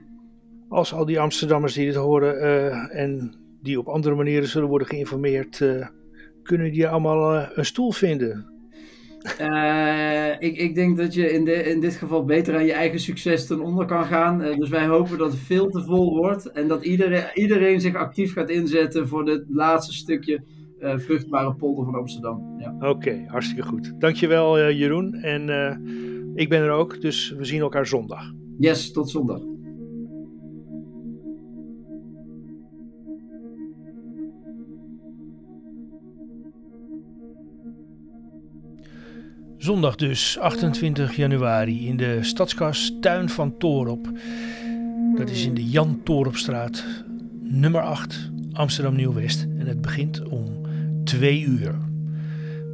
Als 0.70 0.94
al 0.94 1.06
die 1.06 1.20
Amsterdammers 1.20 1.74
die 1.74 1.86
dit 1.86 1.96
horen 1.96 2.42
eh, 2.42 3.02
en 3.02 3.36
die 3.62 3.80
op 3.80 3.88
andere 3.88 4.16
manieren 4.16 4.48
zullen 4.48 4.68
worden 4.68 4.88
geïnformeerd, 4.88 5.60
uh, 5.60 5.88
kunnen 6.44 6.72
die 6.72 6.88
allemaal 6.88 7.36
uh, 7.36 7.50
een 7.54 7.66
stoel 7.66 7.92
vinden? 7.92 8.58
ik, 10.40 10.58
ik 10.58 10.76
denk 10.76 10.98
dat 10.98 11.14
je 11.14 11.32
in, 11.32 11.46
de, 11.46 11.54
in 11.54 11.80
dit 11.80 11.96
geval 11.96 12.26
beter 12.26 12.56
aan 12.56 12.66
je 12.66 12.74
eigen 12.74 13.00
succes 13.00 13.48
ten 13.48 13.60
onder 13.60 13.86
kan 13.86 14.06
gaan. 14.06 14.40
dus 14.58 14.70
wij 14.70 14.88
hopen 14.88 15.18
dat 15.18 15.32
het 15.32 15.40
veel 15.40 15.70
te 15.70 15.84
vol 15.84 16.18
wordt 16.18 16.52
en 16.52 16.68
dat 16.68 16.84
iedereen, 16.84 17.24
iedereen 17.34 17.82
zich 17.82 17.96
actief 17.96 18.34
gaat 18.34 18.50
inzetten 18.50 19.08
voor 19.08 19.30
het 19.30 19.46
laatste 19.50 19.94
stukje 19.94 20.44
vruchtbare 20.80 21.54
polder 21.56 21.86
van 21.86 21.96
Amsterdam. 21.96 22.56
Ja. 22.58 22.90
Oké, 22.90 23.26
hartstikke 23.28 23.64
goed. 23.64 23.94
Dankjewel 23.98 24.72
Jeroen 24.72 25.14
en 25.14 25.50
ik 26.34 26.50
ben 26.50 26.62
er 26.62 26.72
ook, 26.72 27.02
dus 27.02 27.30
we 27.38 27.46
zien 27.46 27.60
elkaar 27.60 27.88
zondag. 27.88 28.34
Yes, 28.58 28.92
tot 28.92 29.10
zondag. 29.10 29.42
Zondag 39.58 39.96
dus, 39.96 40.38
28 40.40 41.16
januari, 41.16 41.88
in 41.88 41.98
de 41.98 42.18
stadskas 42.22 42.98
Tuin 43.02 43.30
van 43.30 43.58
Torop. 43.58 44.12
Dat 45.16 45.30
is 45.30 45.46
in 45.46 45.54
de 45.54 45.70
Jan 45.70 46.02
Toropstraat, 46.04 46.86
nummer 47.42 47.82
8, 47.82 48.32
Amsterdam 48.52 48.96
Nieuw-West. 48.96 49.48
En 49.58 49.68
het 49.68 49.82
begint 49.82 50.28
om 50.28 50.62
2 51.04 51.42
uur. 51.42 51.76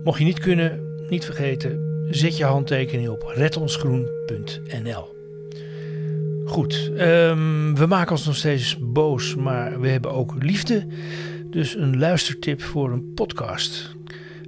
Mocht 0.04 0.20
je 0.20 0.26
niet 0.26 0.40
kunnen, 0.40 0.80
niet 1.10 1.26
vergeten, 1.26 1.95
zet 2.10 2.38
je 2.38 2.44
handtekening 2.44 3.10
op 3.10 3.32
redonsgroen.nl. 3.36 5.14
Goed, 6.46 6.92
um, 7.00 7.76
we 7.76 7.86
maken 7.86 8.12
ons 8.12 8.26
nog 8.26 8.36
steeds 8.36 8.78
boos, 8.80 9.36
maar 9.36 9.80
we 9.80 9.88
hebben 9.88 10.12
ook 10.12 10.44
liefde. 10.44 10.86
Dus 11.50 11.76
een 11.76 11.98
luistertip 11.98 12.62
voor 12.62 12.92
een 12.92 13.14
podcast. 13.14 13.96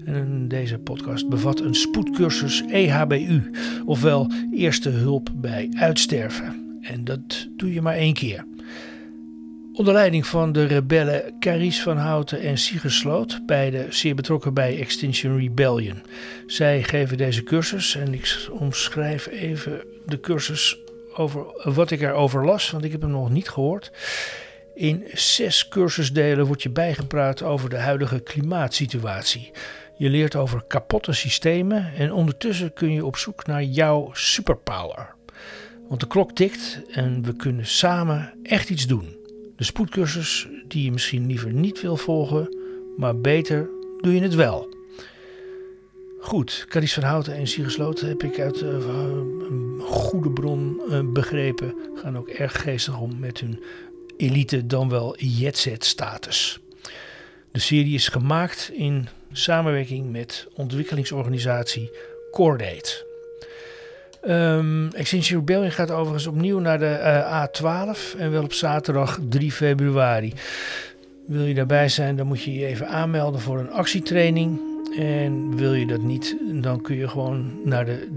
En 0.05 0.47
deze 0.47 0.77
podcast 0.77 1.29
bevat 1.29 1.59
een 1.59 1.75
spoedcursus 1.75 2.63
EHBU, 2.71 3.51
ofwel 3.85 4.31
Eerste 4.53 4.89
Hulp 4.89 5.29
bij 5.35 5.69
Uitsterven. 5.71 6.79
En 6.81 7.03
dat 7.03 7.47
doe 7.57 7.73
je 7.73 7.81
maar 7.81 7.95
één 7.95 8.13
keer. 8.13 8.45
Onder 9.77 9.93
leiding 9.93 10.27
van 10.27 10.51
de 10.51 10.65
rebellen 10.65 11.35
Carice 11.39 11.81
van 11.81 11.97
Houten 11.97 12.41
en 12.41 12.57
Siegersloot, 12.57 13.39
beide 13.45 13.85
zeer 13.89 14.15
betrokken 14.15 14.53
bij 14.53 14.79
Extinction 14.79 15.37
Rebellion. 15.37 16.03
Zij 16.47 16.83
geven 16.83 17.17
deze 17.17 17.43
cursus 17.43 17.95
en 17.95 18.13
ik 18.13 18.47
omschrijf 18.51 19.27
even 19.27 19.83
de 20.05 20.19
cursus 20.19 20.77
over 21.13 21.45
wat 21.73 21.91
ik 21.91 22.01
erover 22.01 22.45
las, 22.45 22.71
want 22.71 22.83
ik 22.83 22.91
heb 22.91 23.01
hem 23.01 23.11
nog 23.11 23.29
niet 23.29 23.49
gehoord. 23.49 23.91
In 24.75 25.03
zes 25.13 25.67
cursusdelen 25.67 26.45
wordt 26.45 26.63
je 26.63 26.69
bijgepraat 26.69 27.43
over 27.43 27.69
de 27.69 27.77
huidige 27.77 28.19
klimaatsituatie. 28.19 29.51
Je 29.97 30.09
leert 30.09 30.35
over 30.35 30.63
kapotte 30.67 31.13
systemen 31.13 31.93
en 31.97 32.13
ondertussen 32.13 32.73
kun 32.73 32.91
je 32.91 33.05
op 33.05 33.17
zoek 33.17 33.45
naar 33.45 33.63
jouw 33.63 34.09
superpower. 34.13 35.15
Want 35.87 35.99
de 35.99 36.07
klok 36.07 36.31
tikt 36.31 36.81
en 36.91 37.23
we 37.23 37.35
kunnen 37.35 37.65
samen 37.65 38.33
echt 38.43 38.69
iets 38.69 38.87
doen. 38.87 39.16
De 39.57 39.63
spoedcursus 39.63 40.47
die 40.67 40.83
je 40.83 40.91
misschien 40.91 41.27
liever 41.27 41.51
niet 41.51 41.81
wil 41.81 41.97
volgen, 41.97 42.57
maar 42.97 43.19
beter 43.19 43.69
doe 44.01 44.13
je 44.13 44.21
het 44.21 44.35
wel. 44.35 44.75
Goed, 46.19 46.65
Caries 46.69 46.93
van 46.93 47.03
Houten 47.03 47.33
en 47.33 47.47
Siegersloot 47.47 47.99
heb 47.99 48.23
ik 48.23 48.39
uit 48.39 48.61
uh, 48.61 48.69
een 49.49 49.79
goede 49.79 50.31
bron 50.31 50.81
uh, 50.89 50.99
begrepen. 51.13 51.75
Gaan 51.95 52.17
ook 52.17 52.29
erg 52.29 52.61
geestig 52.61 52.99
om 52.99 53.19
met 53.19 53.39
hun 53.39 53.63
elite 54.17 54.65
dan 54.65 54.89
wel 54.89 55.17
jetset 55.17 55.85
status. 55.85 56.59
De 57.51 57.59
serie 57.59 57.93
is 57.93 58.07
gemaakt 58.07 58.69
in 58.73 59.07
samenwerking 59.31 60.11
met 60.11 60.47
ontwikkelingsorganisatie 60.55 61.91
Cordate. 62.31 63.06
Um, 64.25 64.93
Extinction 64.93 65.39
Rebellion 65.39 65.71
gaat 65.71 65.91
overigens 65.91 66.27
opnieuw 66.27 66.59
naar 66.59 66.79
de 66.79 66.99
uh, 66.99 67.45
A12 67.45 68.17
en 68.17 68.31
wel 68.31 68.43
op 68.43 68.53
zaterdag 68.53 69.19
3 69.29 69.51
februari. 69.51 70.33
Wil 71.25 71.45
je 71.45 71.53
daarbij 71.53 71.89
zijn, 71.89 72.15
dan 72.15 72.27
moet 72.27 72.43
je 72.43 72.53
je 72.53 72.65
even 72.65 72.87
aanmelden 72.87 73.41
voor 73.41 73.59
een 73.59 73.71
actietraining. 73.71 74.59
En 74.97 75.55
wil 75.55 75.73
je 75.73 75.85
dat 75.85 76.01
niet, 76.01 76.37
dan 76.51 76.81
kun 76.81 76.95
je 76.95 77.07
gewoon 77.07 77.51
naar 77.63 77.85
de 77.85 78.07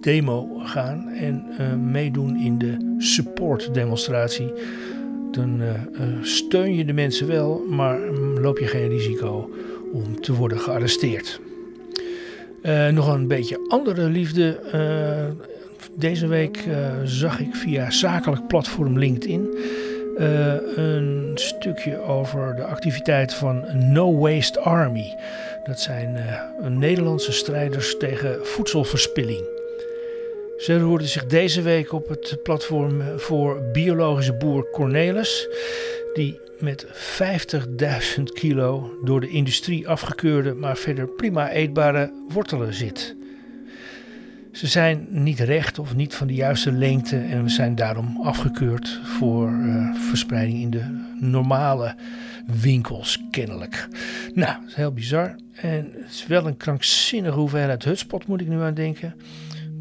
demo 0.00 0.58
gaan 0.58 1.08
en 1.08 1.44
uh, 1.60 1.74
meedoen 1.74 2.36
in 2.36 2.58
de 2.58 2.94
support 2.98 3.74
demonstratie. 3.74 4.52
Dan 5.30 5.60
uh, 5.60 5.70
steun 6.22 6.74
je 6.74 6.84
de 6.84 6.92
mensen 6.92 7.26
wel, 7.26 7.64
maar 7.70 8.02
um, 8.02 8.40
loop 8.40 8.58
je 8.58 8.66
geen 8.66 8.88
risico 8.88 9.50
om 9.92 10.20
te 10.20 10.34
worden 10.34 10.58
gearresteerd. 10.58 11.40
Uh, 12.66 12.88
nog 12.88 13.14
een 13.14 13.28
beetje 13.28 13.66
andere 13.68 14.08
liefde. 14.08 14.60
Uh, 14.74 15.46
deze 15.94 16.26
week 16.26 16.64
uh, 16.66 16.76
zag 17.04 17.40
ik 17.40 17.54
via 17.54 17.90
zakelijk 17.90 18.46
platform 18.46 18.98
LinkedIn 18.98 19.48
een 20.76 21.32
stukje 21.34 22.00
over 22.00 22.56
de 22.56 22.64
activiteit 22.64 23.34
van 23.34 23.64
No 23.92 24.18
Waste 24.18 24.60
Army. 24.60 25.14
Dat 25.64 25.80
zijn 25.80 26.16
Nederlandse 26.68 27.32
strijders 27.32 27.96
tegen 27.96 28.46
voedselverspilling. 28.46 29.44
Ze 30.56 30.78
roerden 30.78 31.08
zich 31.08 31.26
deze 31.26 31.62
week 31.62 31.92
op 31.92 32.08
het 32.08 32.38
platform 32.42 33.02
voor 33.16 33.62
biologische 33.72 34.34
boer 34.34 34.70
Cornelis, 34.70 35.48
die 36.14 36.40
met 36.58 36.86
50.000 38.16 38.22
kilo 38.22 38.98
door 39.04 39.20
de 39.20 39.28
industrie 39.28 39.88
afgekeurde, 39.88 40.54
maar 40.54 40.76
verder 40.76 41.08
prima 41.08 41.50
eetbare 41.50 42.12
wortelen 42.28 42.74
zit. 42.74 43.16
Ze 44.52 44.66
zijn 44.66 45.06
niet 45.10 45.40
recht 45.40 45.78
of 45.78 45.94
niet 45.94 46.14
van 46.14 46.26
de 46.26 46.34
juiste 46.34 46.72
lengte 46.72 47.16
en 47.16 47.50
zijn 47.50 47.74
daarom 47.74 48.20
afgekeurd 48.22 49.00
voor 49.04 49.50
uh, 49.50 49.94
verspreiding 49.94 50.60
in 50.60 50.70
de 50.70 51.14
normale 51.20 51.94
winkels, 52.46 53.18
kennelijk. 53.30 53.88
Nou, 54.34 54.66
is 54.66 54.74
heel 54.74 54.92
bizar. 54.92 55.36
En 55.54 55.90
het 55.92 56.10
is 56.10 56.26
wel 56.26 56.46
een 56.46 56.56
krankzinnige 56.56 57.38
hoeveelheid 57.38 57.84
hutspot, 57.84 58.26
moet 58.26 58.40
ik 58.40 58.48
nu 58.48 58.60
aan 58.60 58.74
denken. 58.74 59.14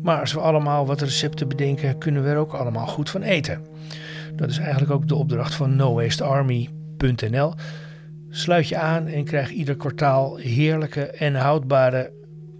Maar 0.02 0.20
als 0.20 0.34
we 0.34 0.40
allemaal 0.40 0.86
wat 0.86 1.02
recepten 1.02 1.48
bedenken, 1.48 1.98
kunnen 1.98 2.24
we 2.24 2.30
er 2.30 2.38
ook 2.38 2.54
allemaal 2.54 2.88
goed 2.88 3.10
van 3.10 3.22
eten. 3.22 3.73
Dat 4.36 4.50
is 4.50 4.58
eigenlijk 4.58 4.92
ook 4.92 5.08
de 5.08 5.16
opdracht 5.16 5.56
van 5.56 5.76
nowastearmy.nl. 5.76 7.54
Sluit 8.30 8.68
je 8.68 8.78
aan 8.78 9.08
en 9.08 9.24
krijg 9.24 9.52
ieder 9.52 9.76
kwartaal 9.76 10.36
heerlijke 10.36 11.06
en 11.06 11.36
houdbare 11.36 12.12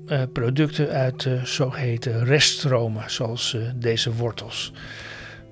uh, 0.08 0.22
producten 0.34 0.90
uit 0.90 1.26
uh, 1.26 1.44
zogeheten 1.44 2.26
reststromen, 2.26 3.04
zoals 3.12 3.54
uh, 3.54 3.62
deze 3.76 4.14
wortels. 4.14 4.74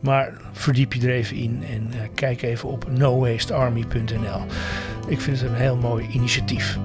Maar 0.02 0.42
verdiep 0.52 0.94
je 0.94 1.08
er 1.08 1.14
even 1.14 1.36
in 1.36 1.64
en 1.64 1.90
kijk 2.16 2.42
even 2.42 2.70
op 2.70 2.92
nowastearmy.nl. 2.92 4.42
Ik 5.08 5.22
vind 5.22 5.40
het 5.40 5.50
een 5.50 5.56
heel 5.56 5.78
mooi 5.78 6.08
initiatief. 6.12 6.78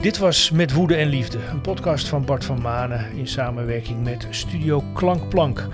Dit 0.00 0.18
was 0.18 0.50
Met 0.50 0.72
Woede 0.72 0.94
en 0.94 1.08
Liefde, 1.08 1.38
een 1.50 1.60
podcast 1.60 2.08
van 2.08 2.24
Bart 2.24 2.44
van 2.44 2.60
Manen 2.60 3.12
in 3.16 3.28
samenwerking 3.28 4.02
met 4.02 4.26
Studio 4.30 4.84
Klankplank. 4.94 5.68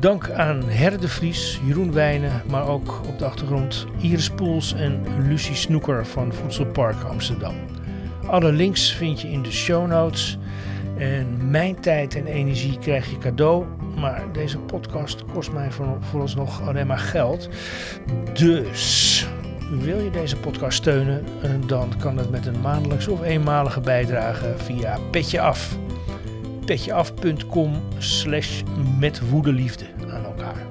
Dank 0.00 0.30
aan 0.30 0.62
Herde 0.64 1.08
Vries, 1.08 1.60
Jeroen 1.64 1.92
Wijnen, 1.92 2.42
maar 2.50 2.68
ook 2.68 3.00
op 3.08 3.18
de 3.18 3.24
achtergrond 3.24 3.86
Iris 4.00 4.30
Poels 4.30 4.74
en 4.74 5.02
Lucie 5.28 5.54
Snoeker 5.54 6.06
van 6.06 6.32
Voedselpark 6.32 7.02
Amsterdam. 7.02 7.54
Alle 8.26 8.52
links 8.52 8.92
vind 8.92 9.20
je 9.20 9.28
in 9.28 9.42
de 9.42 9.52
show 9.52 9.86
notes. 9.86 10.38
En 10.96 11.50
mijn 11.50 11.80
tijd 11.80 12.14
en 12.14 12.26
energie 12.26 12.78
krijg 12.78 13.10
je 13.10 13.18
cadeau. 13.18 13.64
Maar 13.96 14.24
deze 14.32 14.58
podcast 14.58 15.24
kost 15.32 15.52
mij 15.52 15.70
vooralsnog 16.00 16.68
alleen 16.68 16.86
maar 16.86 16.98
geld. 16.98 17.48
Dus 18.32 19.26
wil 19.70 19.98
je 19.98 20.10
deze 20.10 20.36
podcast 20.36 20.76
steunen, 20.76 21.24
eh, 21.42 21.50
dan 21.66 21.92
kan 21.98 22.16
dat 22.16 22.30
met 22.30 22.46
een 22.46 22.60
maandelijks 22.60 23.08
of 23.08 23.22
eenmalige 23.22 23.80
bijdrage 23.80 24.54
via 24.56 24.98
Petje 25.10 25.40
Af 25.40 25.78
petjeaf.com 26.68 27.72
slash 27.98 28.62
met 28.98 29.20
aan 30.10 30.24
elkaar. 30.24 30.66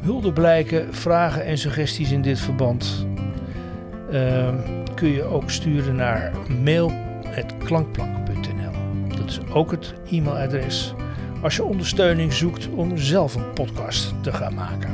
Hulde 0.00 0.32
blijken, 0.32 0.94
vragen 0.94 1.44
en 1.44 1.58
suggesties 1.58 2.10
in 2.10 2.22
dit 2.22 2.40
verband 2.40 3.06
uh, 4.12 4.48
kun 4.94 5.08
je 5.08 5.22
ook 5.22 5.50
sturen 5.50 5.94
naar 5.94 6.32
mail.klankplank.nl. 6.62 8.72
Dat 9.16 9.28
is 9.28 9.40
ook 9.52 9.70
het 9.70 9.94
e-mailadres 10.10 10.94
als 11.42 11.56
je 11.56 11.64
ondersteuning 11.64 12.32
zoekt 12.32 12.68
om 12.68 12.96
zelf 12.96 13.34
een 13.34 13.52
podcast 13.52 14.14
te 14.22 14.32
gaan 14.32 14.54
maken. 14.54 14.90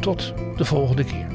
Tot 0.00 0.34
de 0.56 0.64
volgende 0.64 1.04
keer. 1.04 1.33